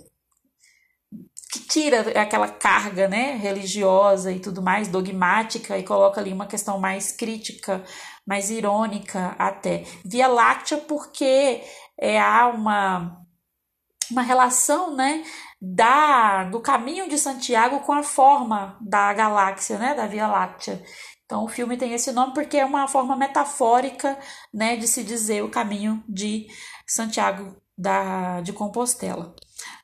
[1.52, 6.78] que tira aquela carga né, religiosa e tudo mais, dogmática, e coloca ali uma questão
[6.78, 7.84] mais crítica,
[8.26, 9.84] mais irônica até.
[10.02, 11.62] Via Láctea, porque
[12.00, 13.20] é, há uma,
[14.10, 15.22] uma relação né,
[15.60, 20.82] da, do caminho de Santiago com a forma da galáxia, né, da Via Láctea.
[21.26, 24.18] Então o filme tem esse nome porque é uma forma metafórica,
[24.54, 26.46] né, de se dizer o caminho de
[26.86, 29.34] Santiago da, de Compostela.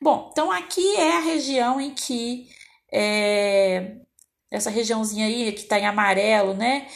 [0.01, 2.49] Bom, então aqui é a região em que
[2.93, 3.97] é,
[4.51, 6.87] essa regiãozinha aí que está em amarelo, né?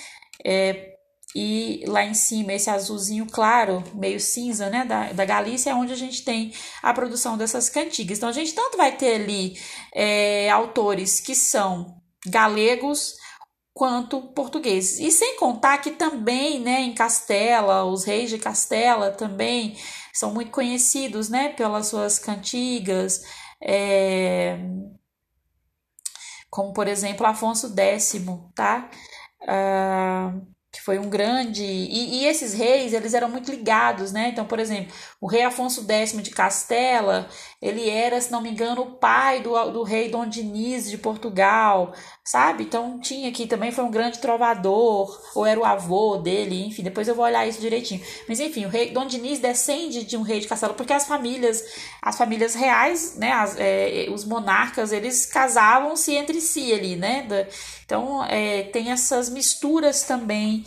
[0.45, 0.93] É,
[1.35, 5.93] e lá em cima esse azulzinho claro, meio cinza, né, da, da Galícia, é onde
[5.93, 8.19] a gente tem a produção dessas cantigas.
[8.19, 9.59] Então a gente tanto vai ter ali
[9.95, 11.97] é, autores que são
[12.27, 13.15] galegos
[13.75, 15.01] quanto portugueses.
[15.01, 19.77] E sem contar que também, né, em Castela, os reis de Castela também
[20.13, 23.23] são muito conhecidos, né, pelas suas cantigas,
[23.61, 24.59] é,
[26.51, 28.15] como por exemplo Afonso X,
[28.55, 28.91] tá?
[29.43, 31.63] Uh, que foi um grande.
[31.63, 34.29] E, e, esses reis, eles eram muito ligados, né?
[34.29, 37.29] Então, por exemplo, o rei Afonso X de Castela,
[37.63, 41.95] ele era, se não me engano, o pai do, do rei Dom Diniz de Portugal,
[42.25, 42.65] sabe?
[42.65, 47.07] Então, tinha aqui também, foi um grande trovador, ou era o avô dele, enfim, depois
[47.07, 48.03] eu vou olhar isso direitinho.
[48.29, 51.65] Mas, enfim, o rei Dom Diniz descende de um rei de Castela, porque as famílias,
[52.03, 53.31] as famílias reais, né?
[53.31, 57.29] As, é, os monarcas, eles casavam-se entre si ali, né?
[57.87, 60.65] Então, é, tem essas misturas também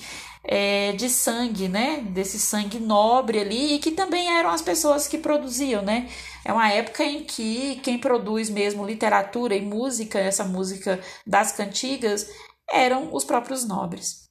[0.48, 2.02] é, de sangue, né?
[2.10, 6.10] Desse sangue nobre ali, e que também eram as pessoas que produziam, né?
[6.44, 12.30] É uma época em que quem produz mesmo literatura e música, essa música das cantigas,
[12.72, 14.26] eram os próprios nobres.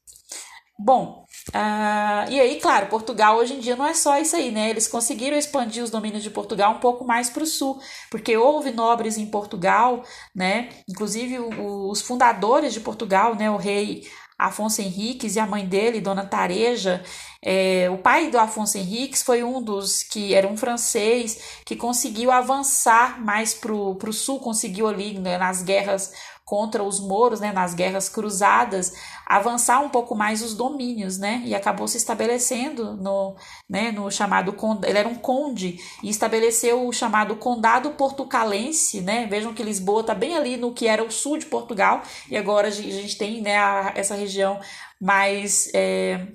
[0.77, 4.71] Bom, uh, e aí, claro, Portugal hoje em dia não é só isso aí, né?
[4.71, 8.73] Eles conseguiram expandir os domínios de Portugal um pouco mais para o sul, porque houve
[8.73, 10.03] nobres em Portugal,
[10.35, 10.71] né?
[10.89, 13.49] Inclusive o, os fundadores de Portugal, né?
[13.51, 14.05] O rei
[14.39, 17.03] Afonso Henriques e a mãe dele, Dona Tareja.
[17.41, 22.31] É, o pai do Afonso Henriques foi um dos que era um francês que conseguiu
[22.31, 26.13] avançar mais para o sul, conseguiu ali né, nas guerras
[26.45, 28.93] contra os moros, né, nas guerras cruzadas,
[29.27, 33.35] avançar um pouco mais os domínios, né, e acabou se estabelecendo no,
[33.69, 39.55] né, no chamado, ele era um conde, e estabeleceu o chamado condado portucalense, né, vejam
[39.55, 42.71] que Lisboa está bem ali no que era o sul de Portugal, e agora a
[42.71, 44.61] gente tem, né, a, essa região
[45.01, 45.71] mais...
[45.75, 46.27] É,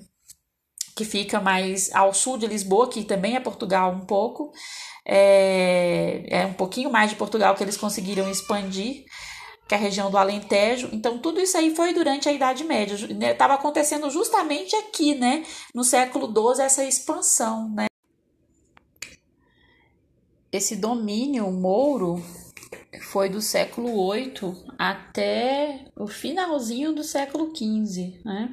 [0.96, 4.52] que fica mais ao sul de Lisboa, que também é Portugal um pouco,
[5.06, 9.04] é, é um pouquinho mais de Portugal que eles conseguiram expandir,
[9.70, 10.88] que é a região do Alentejo.
[10.90, 12.96] Então, tudo isso aí foi durante a Idade Média.
[12.96, 13.58] Estava né?
[13.60, 15.44] acontecendo justamente aqui, né?
[15.72, 17.86] No século XII, essa expansão, né?
[20.50, 22.20] Esse domínio mouro
[23.12, 28.52] foi do século VIII até o finalzinho do século XV, né?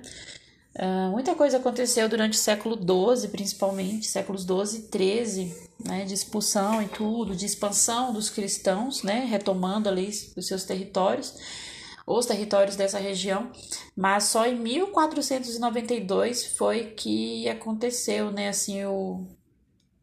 [0.78, 6.13] Uh, muita coisa aconteceu durante o século XII, principalmente, séculos XII e XIII, né, de
[6.13, 11.34] expulsão e tudo, de expansão dos cristãos, né, retomando ali os seus territórios,
[12.05, 13.51] os territórios dessa região,
[13.95, 19.25] mas só em 1492 foi que aconteceu, né, assim, o,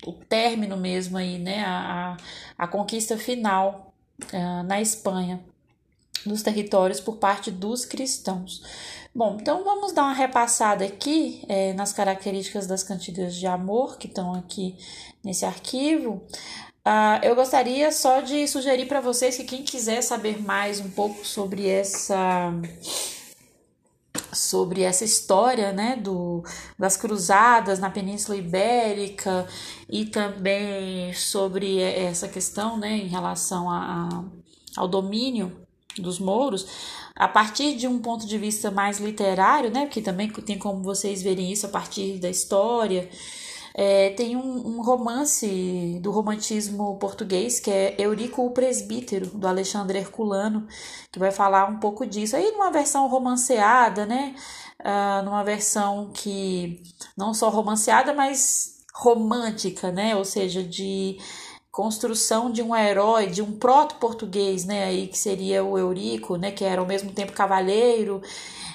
[0.05, 2.17] o término mesmo aí, né, a,
[2.59, 3.95] a conquista final
[4.33, 5.41] uh, na Espanha
[6.27, 8.63] dos territórios por parte dos cristãos.
[9.17, 14.09] Bom, então vamos dar uma repassada aqui é, nas características das cantigas de amor que
[14.09, 14.77] estão aqui
[15.23, 16.21] nesse arquivo.
[16.85, 21.25] Uh, eu gostaria só de sugerir para vocês que quem quiser saber mais um pouco
[21.25, 22.53] sobre essa
[24.33, 26.43] sobre essa história né, do,
[26.77, 29.47] das cruzadas na Península Ibérica
[29.89, 34.25] e também sobre essa questão né, em relação a, a
[34.77, 35.64] ao domínio
[35.99, 36.67] dos mouros,
[37.15, 41.23] a partir de um ponto de vista mais literário, né, porque também tem como vocês
[41.23, 43.09] verem isso a partir da história,
[43.77, 49.99] é, tem um, um, romance do romantismo português que é Eurico o Presbítero, do Alexandre
[49.99, 50.65] Herculano,
[51.11, 52.37] que vai falar um pouco disso.
[52.37, 54.37] Aí numa versão romanceada, né?
[54.79, 56.81] Uh, numa versão que
[57.17, 60.15] não só romanceada, mas romântica, né?
[60.15, 61.19] Ou seja, de
[61.75, 66.63] construção de um herói, de um proto-português, né, aí que seria o Eurico, né, que
[66.63, 68.23] era ao mesmo tempo cavaleiro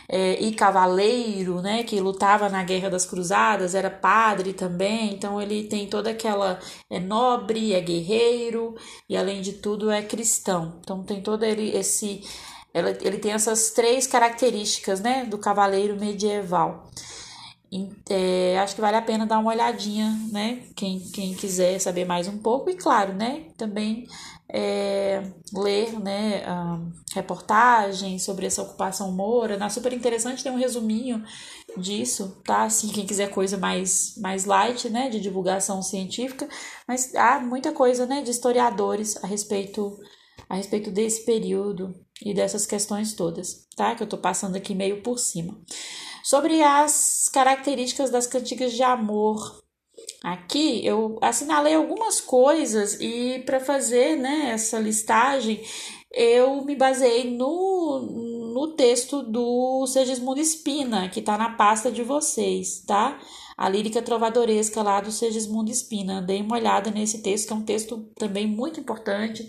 [0.10, 5.64] é, e cavaleiro, né, que lutava na Guerra das Cruzadas, era padre também, então ele
[5.64, 8.76] tem toda aquela é nobre, é guerreiro
[9.08, 10.78] e além de tudo é cristão.
[10.82, 12.22] Então tem todo ele esse
[12.74, 16.90] ele tem essas três características, né, do cavaleiro medieval.
[18.10, 20.64] É, acho que vale a pena dar uma olhadinha, né?
[20.76, 23.46] Quem, quem quiser saber mais um pouco, e claro, né?
[23.58, 24.08] Também
[24.52, 25.22] é,
[25.54, 26.44] ler né,
[27.14, 29.58] reportagens sobre essa ocupação moura.
[29.58, 31.24] Na super interessante tem um resuminho
[31.78, 32.64] disso, tá?
[32.64, 35.10] Assim, quem quiser coisa mais, mais light, né?
[35.10, 36.50] De divulgação científica,
[36.88, 38.22] mas há muita coisa, né?
[38.24, 39.96] De historiadores a respeito
[40.48, 41.94] a respeito desse período
[42.26, 43.94] e dessas questões todas, tá?
[43.94, 45.56] Que eu tô passando aqui meio por cima.
[46.30, 49.64] Sobre as características das cantigas de amor.
[50.24, 55.60] Aqui eu assinalei algumas coisas e para fazer né, essa listagem
[56.12, 62.84] eu me baseei no, no texto do Segismundo Espina, que está na pasta de vocês,
[62.86, 63.20] tá?
[63.60, 66.22] a lírica trovadoresca lá do Segismundo Espina.
[66.22, 69.46] Dei uma olhada nesse texto, que é um texto também muito importante.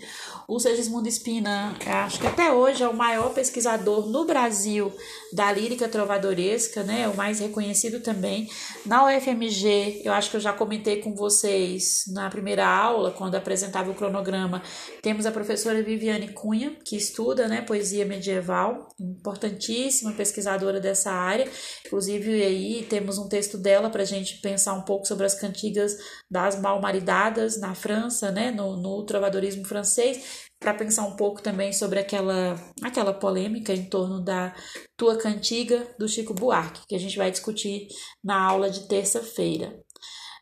[0.53, 4.91] O Segismundo Espina, acho que até hoje é o maior pesquisador no Brasil
[5.31, 7.07] da lírica trovadoresca, né?
[7.07, 8.49] O mais reconhecido também.
[8.85, 13.91] Na UFMG, eu acho que eu já comentei com vocês na primeira aula, quando apresentava
[13.91, 14.61] o cronograma,
[15.01, 21.49] temos a professora Viviane Cunha, que estuda, né, poesia medieval, importantíssima pesquisadora dessa área.
[21.85, 25.95] Inclusive aí temos um texto dela para a gente pensar um pouco sobre as cantigas
[26.31, 31.99] das mal-maridadas na França, né, no, no trovadorismo francês, para pensar um pouco também sobre
[31.99, 34.55] aquela, aquela polêmica em torno da
[34.95, 37.87] tua cantiga do Chico Buarque, que a gente vai discutir
[38.23, 39.77] na aula de terça-feira.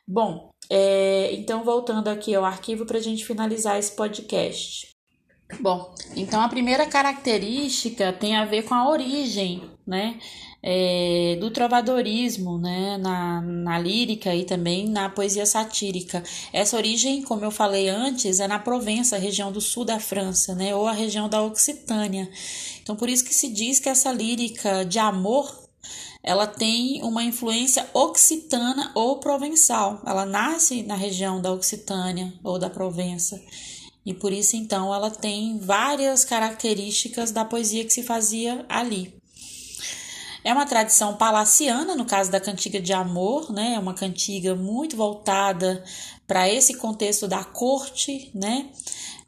[0.08, 4.99] Bom, é, então voltando aqui ao arquivo para a gente finalizar esse podcast.
[5.60, 10.20] Bom, então a primeira característica tem a ver com a origem, né?
[10.62, 16.24] é, do trovadorismo né, na, na lírica e também na poesia satírica.
[16.52, 20.76] Essa origem, como eu falei antes, é na Provença, região do sul da França, né,
[20.76, 22.30] ou a região da Occitânia.
[22.82, 25.68] Então, por isso que se diz que essa lírica de amor
[26.22, 30.02] ela tem uma influência occitana ou provençal.
[30.06, 33.42] Ela nasce na região da Occitânia ou da Provença.
[34.06, 39.14] E por isso, então, ela tem várias características da poesia que se fazia ali.
[40.44, 43.74] É uma tradição palaciana, no caso da cantiga de amor, né?
[43.76, 45.84] É uma cantiga muito voltada
[46.26, 48.68] para esse contexto da corte, né?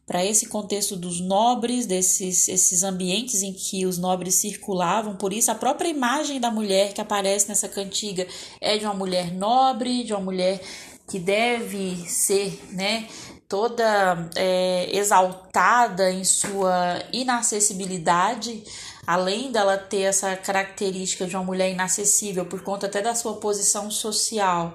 [0.08, 5.16] Para esse contexto dos nobres, desses esses ambientes em que os nobres circulavam.
[5.16, 8.26] Por isso, a própria imagem da mulher que aparece nessa cantiga
[8.60, 10.62] é de uma mulher nobre, de uma mulher
[11.10, 13.08] que deve ser, né?
[13.52, 18.64] Toda é, exaltada em sua inacessibilidade
[19.06, 23.92] além dela ter essa característica de uma mulher inacessível por conta até da sua posição
[23.92, 24.74] social,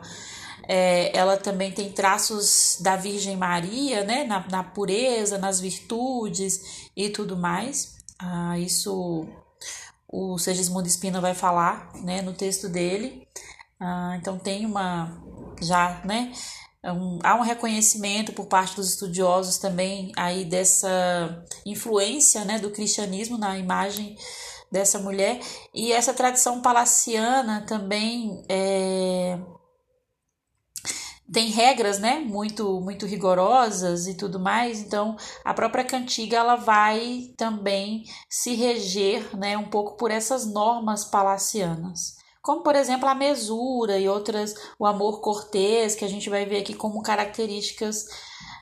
[0.68, 7.08] é, ela também tem traços da Virgem Maria, né, na, na pureza, nas virtudes e
[7.08, 7.96] tudo mais.
[8.18, 9.26] Ah, isso
[10.06, 13.26] o Segismundo Espina vai falar, né, no texto dele.
[13.80, 15.16] Ah, então tem uma
[15.62, 16.32] já, né,
[16.92, 23.36] um, há um reconhecimento por parte dos estudiosos também aí dessa influência né, do cristianismo
[23.36, 24.16] na imagem
[24.70, 25.40] dessa mulher.
[25.74, 29.38] E essa tradição palaciana também é,
[31.32, 34.80] tem regras né muito muito rigorosas e tudo mais.
[34.80, 41.04] Então a própria cantiga ela vai também se reger né um pouco por essas normas
[41.04, 42.16] palacianas
[42.46, 46.60] como por exemplo a mesura e outras, o amor cortês, que a gente vai ver
[46.60, 48.06] aqui como características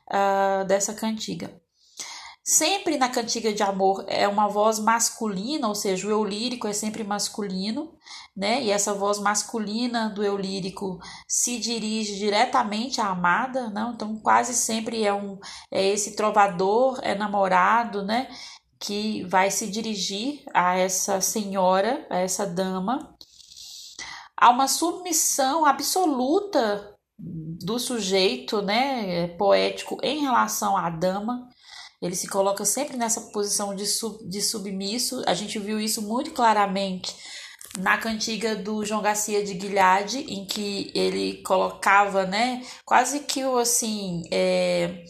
[0.09, 1.61] uh, dessa cantiga.
[2.43, 6.73] Sempre na cantiga de amor é uma voz masculina, ou seja, o eu lírico é
[6.73, 7.93] sempre masculino,
[8.35, 8.63] né?
[8.63, 13.93] E essa voz masculina do eu lírico se dirige diretamente à amada, não?
[13.93, 15.37] Então quase sempre é um
[15.71, 18.27] é esse trovador, é namorado, né?
[18.79, 23.14] Que vai se dirigir a essa senhora, a essa dama,
[24.37, 31.47] há uma submissão absoluta do sujeito, né, poético em relação à dama.
[32.01, 35.23] Ele se coloca sempre nessa posição de, sub, de submisso.
[35.25, 37.15] A gente viu isso muito claramente
[37.77, 44.23] na cantiga do João Garcia de Guilhade, em que ele colocava, né, quase que assim,
[44.31, 45.03] é,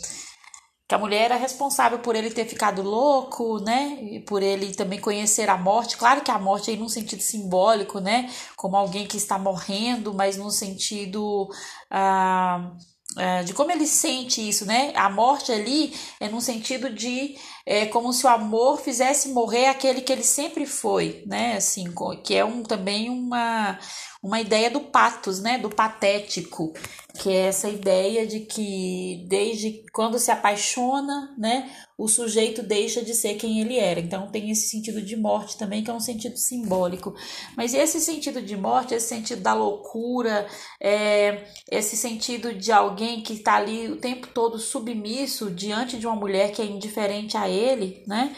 [0.87, 3.97] que a mulher era responsável por ele ter ficado louco, né?
[4.01, 5.97] E por ele também conhecer a morte.
[5.97, 8.29] Claro que a morte aí num sentido simbólico, né?
[8.55, 11.49] Como alguém que está morrendo, mas num sentido
[11.89, 12.71] ah,
[13.17, 14.91] ah, de como ele sente isso, né?
[14.95, 20.01] A morte ali é num sentido de é como se o amor fizesse morrer aquele
[20.01, 21.55] que ele sempre foi, né?
[21.55, 21.85] Assim,
[22.23, 23.79] que é um também uma
[24.25, 26.73] uma ideia do patos, né, do patético,
[27.19, 33.13] que é essa ideia de que desde quando se apaixona, né, o sujeito deixa de
[33.13, 33.99] ser quem ele era.
[33.99, 37.13] Então tem esse sentido de morte também, que é um sentido simbólico.
[37.55, 40.47] Mas esse sentido de morte, esse sentido da loucura,
[40.81, 46.15] é, esse sentido de alguém que está ali o tempo todo submisso diante de uma
[46.15, 48.35] mulher que é indiferente a ele, né?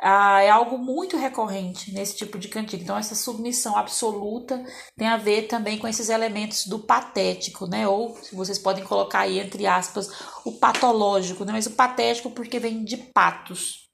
[0.00, 2.82] Ah, é algo muito recorrente nesse tipo de cantiga.
[2.82, 4.62] Então, essa submissão absoluta
[4.96, 7.88] tem a ver também com esses elementos do patético, né?
[7.88, 10.08] Ou, se vocês podem colocar aí, entre aspas,
[10.44, 11.52] o patológico, né?
[11.52, 13.88] Mas o patético porque vem de patos,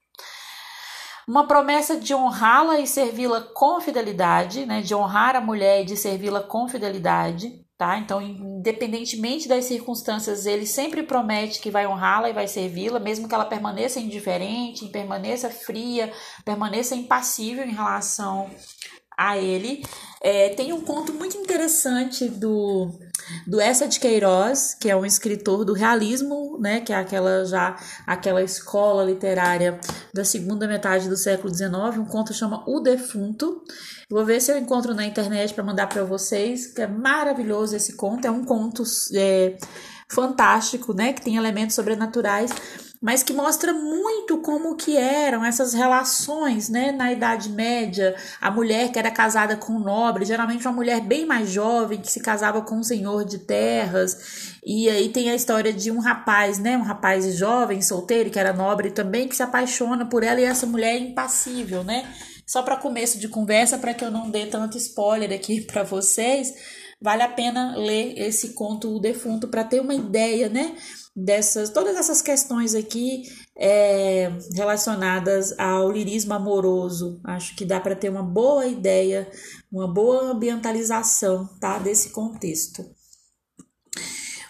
[1.27, 4.83] uma promessa de honrá-la e servi-la com fidelidade, né?
[4.83, 7.99] De honrar a mulher e de servi-la com fidelidade, tá?
[7.99, 13.35] Então, independentemente das circunstâncias, ele sempre promete que vai honrá-la e vai servi-la, mesmo que
[13.35, 16.13] ela permaneça indiferente, permaneça fria,
[16.45, 18.51] permaneça impassível em relação
[19.17, 19.85] a ele.
[20.21, 22.91] É, tem um conto muito interessante do,
[23.47, 27.77] do Essa de Queiroz, que é um escritor do realismo, né, que é aquela já
[28.07, 29.79] aquela escola literária
[30.13, 31.99] da segunda metade do século XIX.
[31.99, 33.63] Um conto chama O Defunto.
[34.11, 37.97] vou ver se eu encontro na internet para mandar para vocês, que é maravilhoso esse
[37.97, 38.27] conto.
[38.27, 38.83] É um conto
[39.15, 39.57] é,
[40.11, 42.51] fantástico, né, que tem elementos sobrenaturais
[43.05, 48.91] mas que mostra muito como que eram essas relações, né, na Idade Média, a mulher
[48.91, 52.63] que era casada com um nobre, geralmente uma mulher bem mais jovem que se casava
[52.63, 56.83] com um senhor de terras, e aí tem a história de um rapaz, né, um
[56.83, 60.95] rapaz jovem, solteiro, que era nobre também, que se apaixona por ela e essa mulher
[60.95, 62.09] é impassível, né?
[62.47, 66.55] Só para começo de conversa, para que eu não dê tanto spoiler aqui para vocês,
[67.05, 70.75] vale a pena ler esse conto O Defunto para ter uma ideia, né,
[71.15, 73.25] dessas todas essas questões aqui
[73.55, 77.21] é, relacionadas ao lirismo amoroso.
[77.23, 79.31] Acho que dá para ter uma boa ideia,
[79.71, 82.83] uma boa ambientalização tá, desse contexto.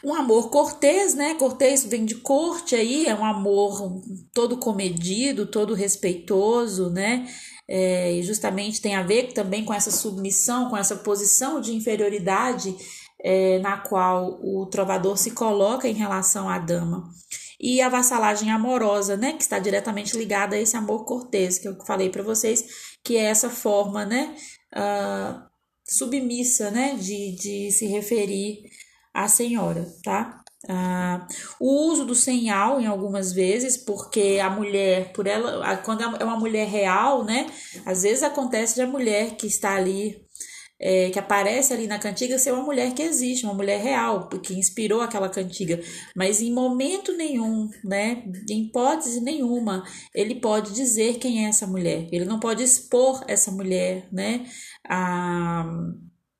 [0.04, 1.34] Um amor cortês, né?
[1.34, 4.00] Cortês vem de corte aí, é um amor
[4.32, 7.26] todo comedido, todo respeitoso, né?
[7.66, 12.76] É, e justamente tem a ver também com essa submissão, com essa posição de inferioridade
[13.24, 17.08] é, na qual o trovador se coloca em relação à dama.
[17.58, 21.76] E a vassalagem amorosa, né, que está diretamente ligada a esse amor cortês, que eu
[21.86, 22.62] falei para vocês,
[23.02, 24.36] que é essa forma, né,
[24.76, 25.42] uh,
[25.88, 28.64] submissa, né, de, de se referir
[29.14, 30.43] à senhora, tá?
[30.68, 31.26] Uh,
[31.60, 36.38] o uso do senhal em algumas vezes, porque a mulher, por ela, quando é uma
[36.38, 37.46] mulher real, né?
[37.84, 40.24] Às vezes acontece de a mulher que está ali
[40.80, 44.54] é, que aparece ali na cantiga ser uma mulher que existe, uma mulher real, que
[44.54, 45.80] inspirou aquela cantiga.
[46.16, 49.84] Mas em momento nenhum, né, em hipótese nenhuma,
[50.14, 52.08] ele pode dizer quem é essa mulher.
[52.12, 54.44] Ele não pode expor essa mulher, né,
[54.86, 55.64] a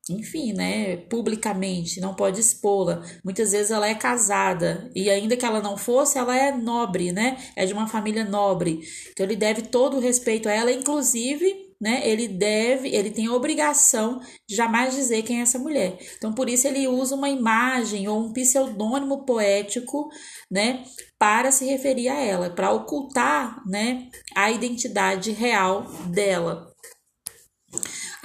[0.09, 3.03] enfim, né, publicamente, não pode expô-la.
[3.23, 7.37] Muitas vezes ela é casada e ainda que ela não fosse, ela é nobre, né?
[7.55, 8.81] É de uma família nobre.
[9.11, 12.01] Então ele deve todo o respeito a ela, inclusive né?
[12.07, 15.97] Ele deve, ele tem a obrigação de jamais dizer quem é essa mulher.
[16.17, 20.09] Então, por isso ele usa uma imagem ou um pseudônimo poético,
[20.49, 20.83] né,
[21.19, 26.74] para se referir a ela, para ocultar, né, a identidade real dela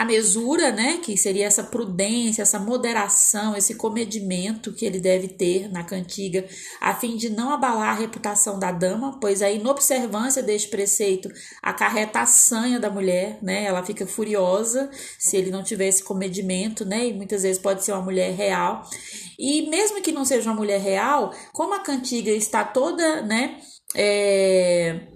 [0.01, 5.71] a mesura, né, que seria essa prudência, essa moderação, esse comedimento que ele deve ter
[5.71, 6.47] na cantiga,
[6.81, 11.29] a fim de não abalar a reputação da dama, pois a inobservância deste preceito
[11.61, 14.89] acarreta a sanha da mulher, né, ela fica furiosa
[15.19, 18.83] se ele não tiver esse comedimento, né, e muitas vezes pode ser uma mulher real.
[19.39, 23.61] E mesmo que não seja uma mulher real, como a cantiga está toda, né,
[23.95, 25.09] é,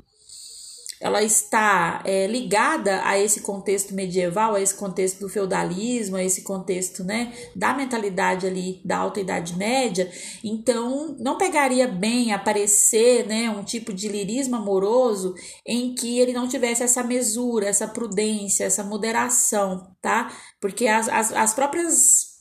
[1.05, 6.41] ela está é, ligada a esse contexto medieval, a esse contexto do feudalismo, a esse
[6.41, 10.11] contexto né, da mentalidade ali da alta idade média,
[10.43, 15.35] então não pegaria bem aparecer né, um tipo de lirismo amoroso
[15.67, 20.35] em que ele não tivesse essa mesura, essa prudência, essa moderação, tá?
[20.59, 22.33] Porque as, as, as próprias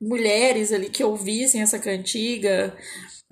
[0.00, 2.72] mulheres ali que ouvissem essa cantiga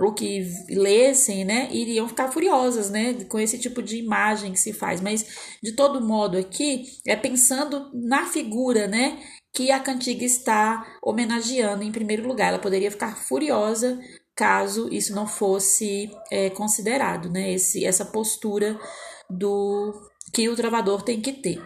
[0.01, 4.73] ou que lessem, né, iriam ficar furiosas, né, com esse tipo de imagem que se
[4.73, 5.01] faz.
[5.01, 5.27] Mas
[5.63, 9.19] de todo modo aqui é pensando na figura, né,
[9.53, 12.49] que a cantiga está homenageando em primeiro lugar.
[12.49, 14.01] Ela poderia ficar furiosa
[14.35, 18.81] caso isso não fosse é, considerado, né, esse, essa postura
[19.29, 19.93] do
[20.33, 21.63] que o trovador tem que ter.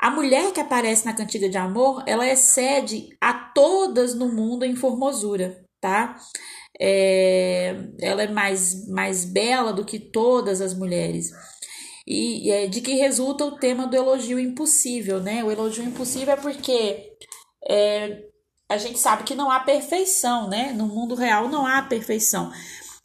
[0.00, 4.76] A mulher que aparece na cantiga de amor, ela excede a todas no mundo em
[4.76, 6.16] formosura, tá?
[6.80, 11.30] É, ela é mais, mais bela do que todas as mulheres.
[12.06, 15.42] E é de que resulta o tema do elogio impossível, né?
[15.42, 17.12] O elogio impossível é porque
[17.68, 18.22] é,
[18.68, 20.72] a gente sabe que não há perfeição, né?
[20.72, 22.52] No mundo real não há perfeição.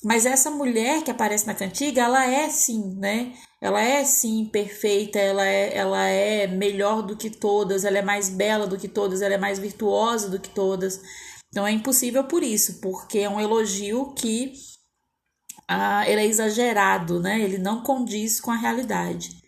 [0.03, 3.33] Mas essa mulher que aparece na cantiga, ela é sim, né?
[3.61, 8.27] Ela é sim perfeita, ela é, ela é melhor do que todas, ela é mais
[8.27, 10.99] bela do que todas, ela é mais virtuosa do que todas.
[11.51, 14.53] Então é impossível por isso, porque é um elogio que
[15.67, 17.41] ah, ele é exagerado, né?
[17.41, 19.41] Ele não condiz com a realidade.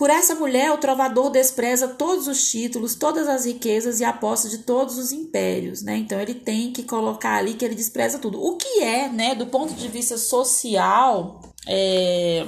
[0.00, 4.48] Por essa mulher, o trovador despreza todos os títulos, todas as riquezas e a posse
[4.48, 5.96] de todos os impérios, né?
[5.98, 8.42] Então ele tem que colocar ali que ele despreza tudo.
[8.42, 12.46] O que é, né, do ponto de vista social, é,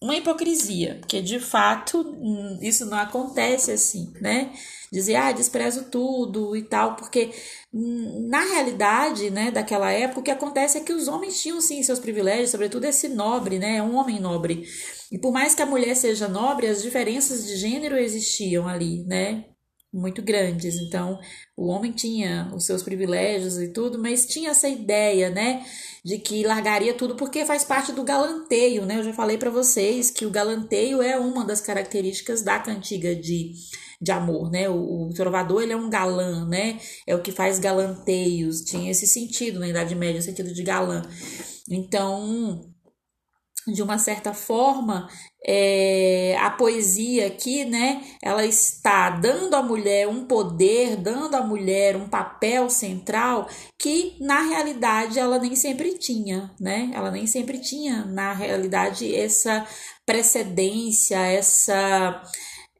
[0.00, 4.52] uma hipocrisia, porque de fato hum, isso não acontece assim, né?
[4.92, 7.30] Dizer, ah, desprezo tudo e tal, porque
[7.72, 11.82] hum, na realidade, né, daquela época, o que acontece é que os homens tinham sim
[11.82, 14.64] seus privilégios, sobretudo esse nobre, né, um homem nobre.
[15.10, 19.44] E por mais que a mulher seja nobre, as diferenças de gênero existiam ali, né?
[19.96, 20.76] muito grandes.
[20.76, 21.18] Então,
[21.56, 25.64] o homem tinha os seus privilégios e tudo, mas tinha essa ideia, né,
[26.06, 28.96] de que largaria tudo porque faz parte do galanteio, né?
[28.96, 33.52] Eu já falei para vocês que o galanteio é uma das características da cantiga de
[34.00, 34.68] de amor, né?
[34.68, 36.78] O, o, trovador ele é um galã, né?
[37.06, 38.60] É o que faz galanteios.
[38.60, 41.02] Tinha esse sentido na Idade Média, o sentido de galã.
[41.68, 42.60] Então,
[43.66, 45.08] de uma certa forma,
[45.44, 51.96] é, a poesia aqui, né, ela está dando à mulher um poder, dando à mulher
[51.96, 53.48] um papel central
[53.78, 56.90] que na realidade ela nem sempre tinha, né?
[56.94, 59.66] Ela nem sempre tinha na realidade essa
[60.04, 62.22] precedência, essa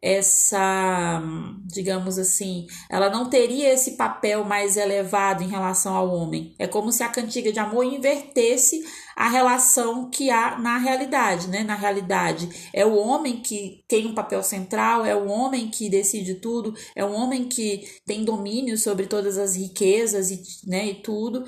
[0.02, 1.20] essa,
[1.64, 6.54] digamos assim, ela não teria esse papel mais elevado em relação ao homem.
[6.60, 8.84] É como se a cantiga de amor invertesse
[9.16, 11.64] a relação que há na realidade, né?
[11.64, 16.34] Na realidade, é o homem que tem um papel central, é o homem que decide
[16.34, 21.44] tudo, é o homem que tem domínio sobre todas as riquezas e, né, e tudo,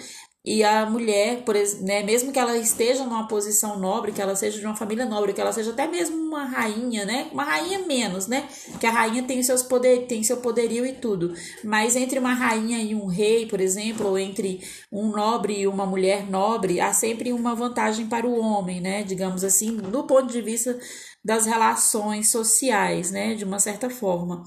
[0.50, 4.58] e a mulher, por né, mesmo que ela esteja numa posição nobre, que ela seja
[4.58, 7.28] de uma família nobre, que ela seja até mesmo uma rainha, né?
[7.30, 8.48] Uma rainha menos, né?
[8.80, 11.34] Que a rainha tem seus poder, tem seu poderio e tudo.
[11.62, 15.84] Mas entre uma rainha e um rei, por exemplo, ou entre um nobre e uma
[15.84, 19.02] mulher nobre, há sempre uma vantagem para o homem, né?
[19.02, 20.78] Digamos assim, do ponto de vista
[21.22, 23.34] das relações sociais, né?
[23.34, 24.44] De uma certa forma.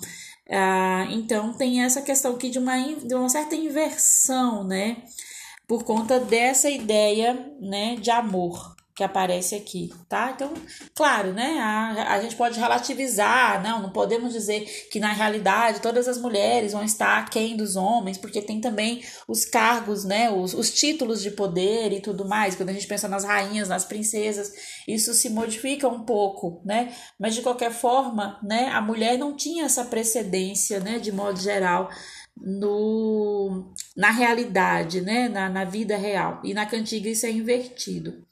[0.49, 4.98] Ah, então tem essa questão aqui de uma, de uma certa inversão, né?
[5.72, 10.34] Por conta dessa ideia, né, de amor que aparece aqui, tá?
[10.35, 10.53] Então,
[10.93, 11.60] claro, né?
[11.61, 16.73] A, a gente pode relativizar, não, não podemos dizer que na realidade todas as mulheres
[16.73, 20.30] vão estar aquém dos homens, porque tem também os cargos, né?
[20.30, 22.53] Os, os títulos de poder e tudo mais.
[22.53, 24.52] Quando a gente pensa nas rainhas, nas princesas,
[24.85, 26.93] isso se modifica um pouco, né?
[27.18, 28.68] Mas de qualquer forma, né?
[28.73, 30.99] A mulher não tinha essa precedência, né?
[30.99, 31.89] De modo geral
[32.37, 35.29] no, na realidade, né?
[35.29, 36.41] na, na vida real.
[36.43, 38.25] E na cantiga isso é invertido.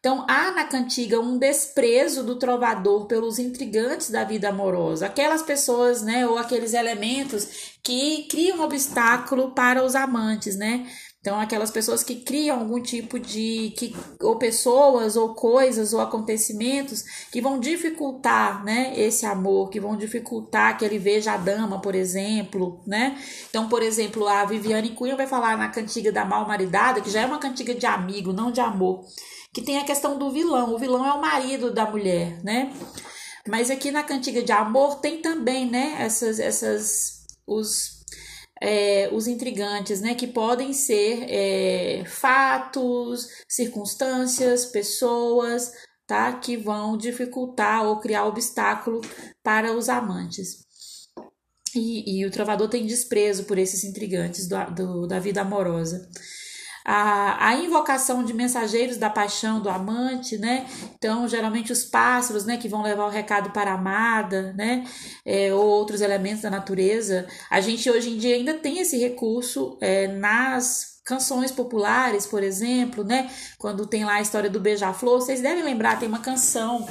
[0.00, 6.02] Então, há na cantiga um desprezo do trovador pelos intrigantes da vida amorosa, aquelas pessoas,
[6.02, 10.86] né, ou aqueles elementos que criam obstáculo para os amantes, né?
[11.28, 13.74] Então, aquelas pessoas que criam algum tipo de.
[13.76, 19.94] Que, ou pessoas, ou coisas, ou acontecimentos que vão dificultar né, esse amor, que vão
[19.94, 22.80] dificultar que ele veja a dama, por exemplo.
[22.86, 23.22] Né?
[23.50, 27.20] Então, por exemplo, a Viviane Cunha vai falar na cantiga da mal maridada, que já
[27.20, 29.04] é uma cantiga de amigo, não de amor,
[29.52, 30.72] que tem a questão do vilão.
[30.72, 32.72] O vilão é o marido da mulher, né?
[33.46, 37.98] Mas aqui na cantiga de amor tem também, né, essas, essas, os
[38.60, 45.72] é, os intrigantes, né, que podem ser é, fatos, circunstâncias, pessoas,
[46.06, 49.00] tá, que vão dificultar ou criar obstáculo
[49.42, 50.66] para os amantes.
[51.74, 56.08] E, e o trovador tem desprezo por esses intrigantes do, do, da vida amorosa
[56.90, 60.66] a, a invocação de mensageiros da paixão do amante, né?
[60.96, 64.86] Então, geralmente os pássaros, né, que vão levar o recado para a amada, né?
[65.22, 67.26] É, ou outros elementos da natureza.
[67.50, 73.04] A gente hoje em dia ainda tem esse recurso é, nas canções populares, por exemplo,
[73.04, 73.30] né?
[73.58, 76.88] Quando tem lá a história do beija-flor, vocês devem lembrar, tem uma canção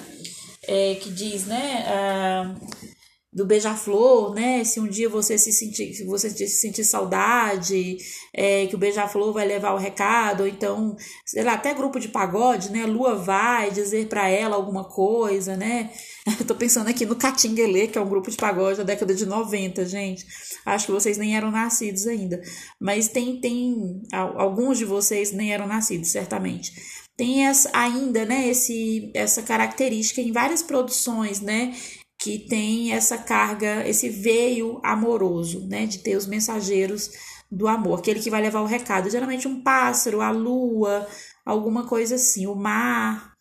[0.67, 1.85] é, que diz, né?
[1.87, 2.96] Uh,
[3.31, 4.63] do beija-flor, né?
[4.63, 7.97] Se um dia você se sentir, se você se sentir saudade,
[8.33, 10.95] é, que o beija-flor vai levar o recado, ou então,
[11.25, 12.85] sei lá, até grupo de pagode, né?
[12.85, 15.91] Lua vai dizer para ela alguma coisa, né?
[16.39, 19.25] Eu tô pensando aqui no Catinguelê, que é um grupo de pagode da década de
[19.25, 20.25] 90, gente.
[20.65, 22.41] Acho que vocês nem eram nascidos ainda.
[22.79, 26.71] Mas tem, tem alguns de vocês nem eram nascidos, certamente
[27.17, 31.73] tem essa, ainda né, esse, essa característica em várias produções, né?
[32.19, 37.11] Que tem essa carga, esse veio amoroso, né, de ter os mensageiros
[37.49, 41.07] do amor, aquele que vai levar o recado, geralmente um pássaro, a lua,
[41.45, 43.35] alguma coisa assim, o mar.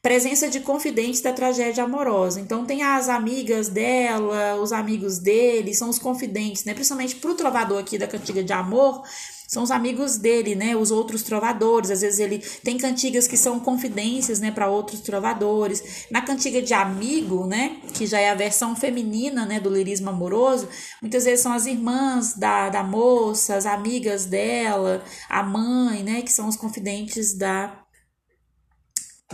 [0.00, 2.40] Presença de confidentes da tragédia amorosa.
[2.40, 6.72] Então tem as amigas dela, os amigos dele, são os confidentes, né?
[6.72, 9.02] Principalmente para o trovador aqui da cantiga de amor,
[9.48, 10.76] são os amigos dele, né?
[10.76, 11.90] Os outros trovadores.
[11.90, 16.06] Às vezes ele tem cantigas que são confidências, né, para outros trovadores.
[16.10, 20.68] Na cantiga de amigo, né, que já é a versão feminina, né, do lirismo amoroso,
[21.00, 26.30] muitas vezes são as irmãs da, da moça, as amigas dela, a mãe, né, que
[26.30, 27.82] são os confidentes da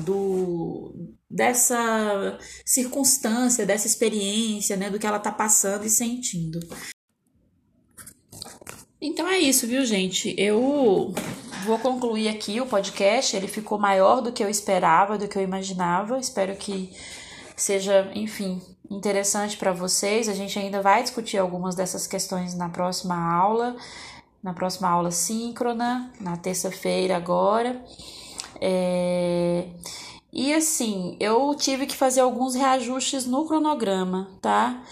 [0.00, 0.94] do
[1.28, 6.60] dessa circunstância, dessa experiência, né, do que ela tá passando e sentindo.
[9.06, 10.34] Então é isso, viu, gente?
[10.38, 11.12] Eu
[11.66, 13.36] vou concluir aqui o podcast.
[13.36, 16.18] Ele ficou maior do que eu esperava, do que eu imaginava.
[16.18, 16.90] Espero que
[17.54, 20.26] seja, enfim, interessante para vocês.
[20.26, 23.76] A gente ainda vai discutir algumas dessas questões na próxima aula,
[24.42, 27.84] na próxima aula síncrona, na terça-feira agora.
[28.58, 29.66] É...
[30.32, 34.82] E assim, eu tive que fazer alguns reajustes no cronograma, tá?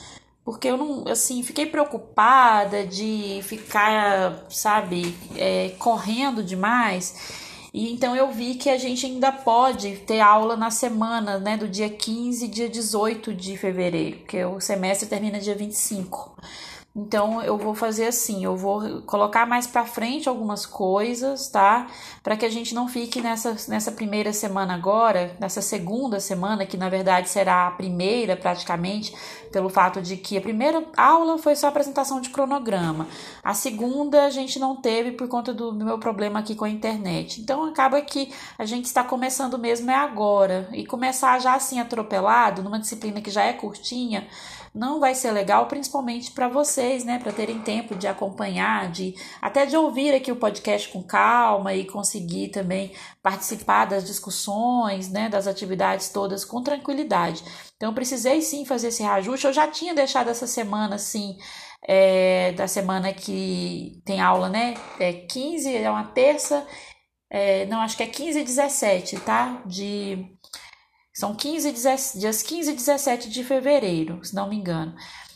[0.44, 7.62] Porque eu não, assim, fiquei preocupada de ficar, sabe, é, correndo demais.
[7.72, 11.68] E então eu vi que a gente ainda pode ter aula na semana, né, do
[11.68, 16.36] dia 15 e dia 18 de fevereiro, porque o semestre termina dia 25.
[16.94, 21.86] Então eu vou fazer assim, eu vou colocar mais para frente algumas coisas, tá?
[22.22, 26.76] Para que a gente não fique nessa, nessa primeira semana agora, nessa segunda semana, que
[26.76, 29.14] na verdade será a primeira praticamente,
[29.50, 33.08] pelo fato de que a primeira aula foi só apresentação de cronograma.
[33.42, 37.40] A segunda a gente não teve por conta do meu problema aqui com a internet.
[37.40, 42.62] Então acaba que a gente está começando mesmo é agora e começar já assim atropelado
[42.62, 44.28] numa disciplina que já é curtinha
[44.74, 49.66] não vai ser legal, principalmente para vocês, né, para terem tempo de acompanhar, de até
[49.66, 52.92] de ouvir aqui o podcast com calma e conseguir também
[53.22, 57.44] participar das discussões, né, das atividades todas com tranquilidade.
[57.76, 59.46] Então, eu precisei sim fazer esse reajuste.
[59.46, 61.36] Eu já tinha deixado essa semana assim.
[61.84, 64.74] É, da semana que tem aula, né?
[65.00, 66.64] É 15, é uma terça,
[67.34, 69.62] é, não, acho que é 15 e 17, tá?
[69.64, 70.36] De
[71.12, 71.72] são 15,
[72.18, 74.94] dias 15 e 17 de fevereiro, se não me engano.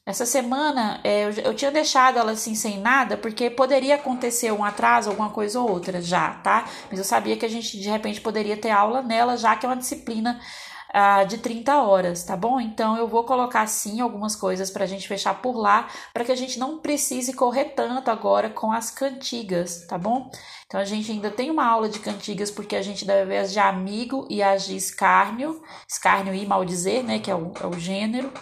[0.08, 4.64] Essa semana é, eu, eu, tinha deixado ela assim sem nada, porque poderia acontecer um
[4.64, 6.64] atraso, alguma coisa ou outra já, tá?
[6.88, 9.68] Mas eu sabia que a gente de repente poderia ter aula nela, já que é
[9.68, 10.40] uma disciplina
[10.96, 12.58] uh, de 30 horas, tá bom?
[12.58, 16.32] Então eu vou colocar sim algumas coisas para a gente fechar por lá, para que
[16.32, 20.30] a gente não precise correr tanto agora com as cantigas, tá bom?
[20.66, 23.52] Então a gente ainda tem uma aula de cantigas porque a gente deve ver as
[23.52, 27.78] de amigo e as de escárnio, escárnio e maldizer, né, que é o, é o
[27.78, 28.32] gênero.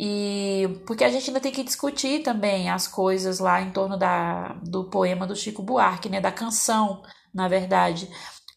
[0.00, 4.54] E porque a gente ainda tem que discutir também as coisas lá em torno da,
[4.62, 7.02] do poema do Chico Buarque, né, da canção,
[7.34, 8.08] na verdade,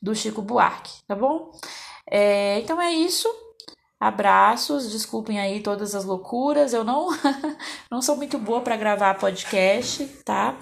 [0.02, 1.52] do Chico Buarque, tá bom?
[2.10, 3.28] É, então é isso.
[3.99, 6.73] Abraços, desculpem aí todas as loucuras.
[6.73, 7.10] Eu não
[7.91, 10.57] não sou muito boa para gravar podcast, tá?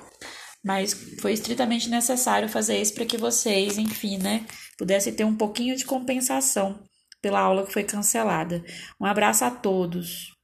[0.64, 4.46] Mas foi estritamente necessário fazer isso para que vocês, enfim, né,
[4.78, 6.84] pudessem ter um pouquinho de compensação
[7.22, 8.64] pela aula que foi cancelada.
[9.00, 10.39] Um abraço a todos.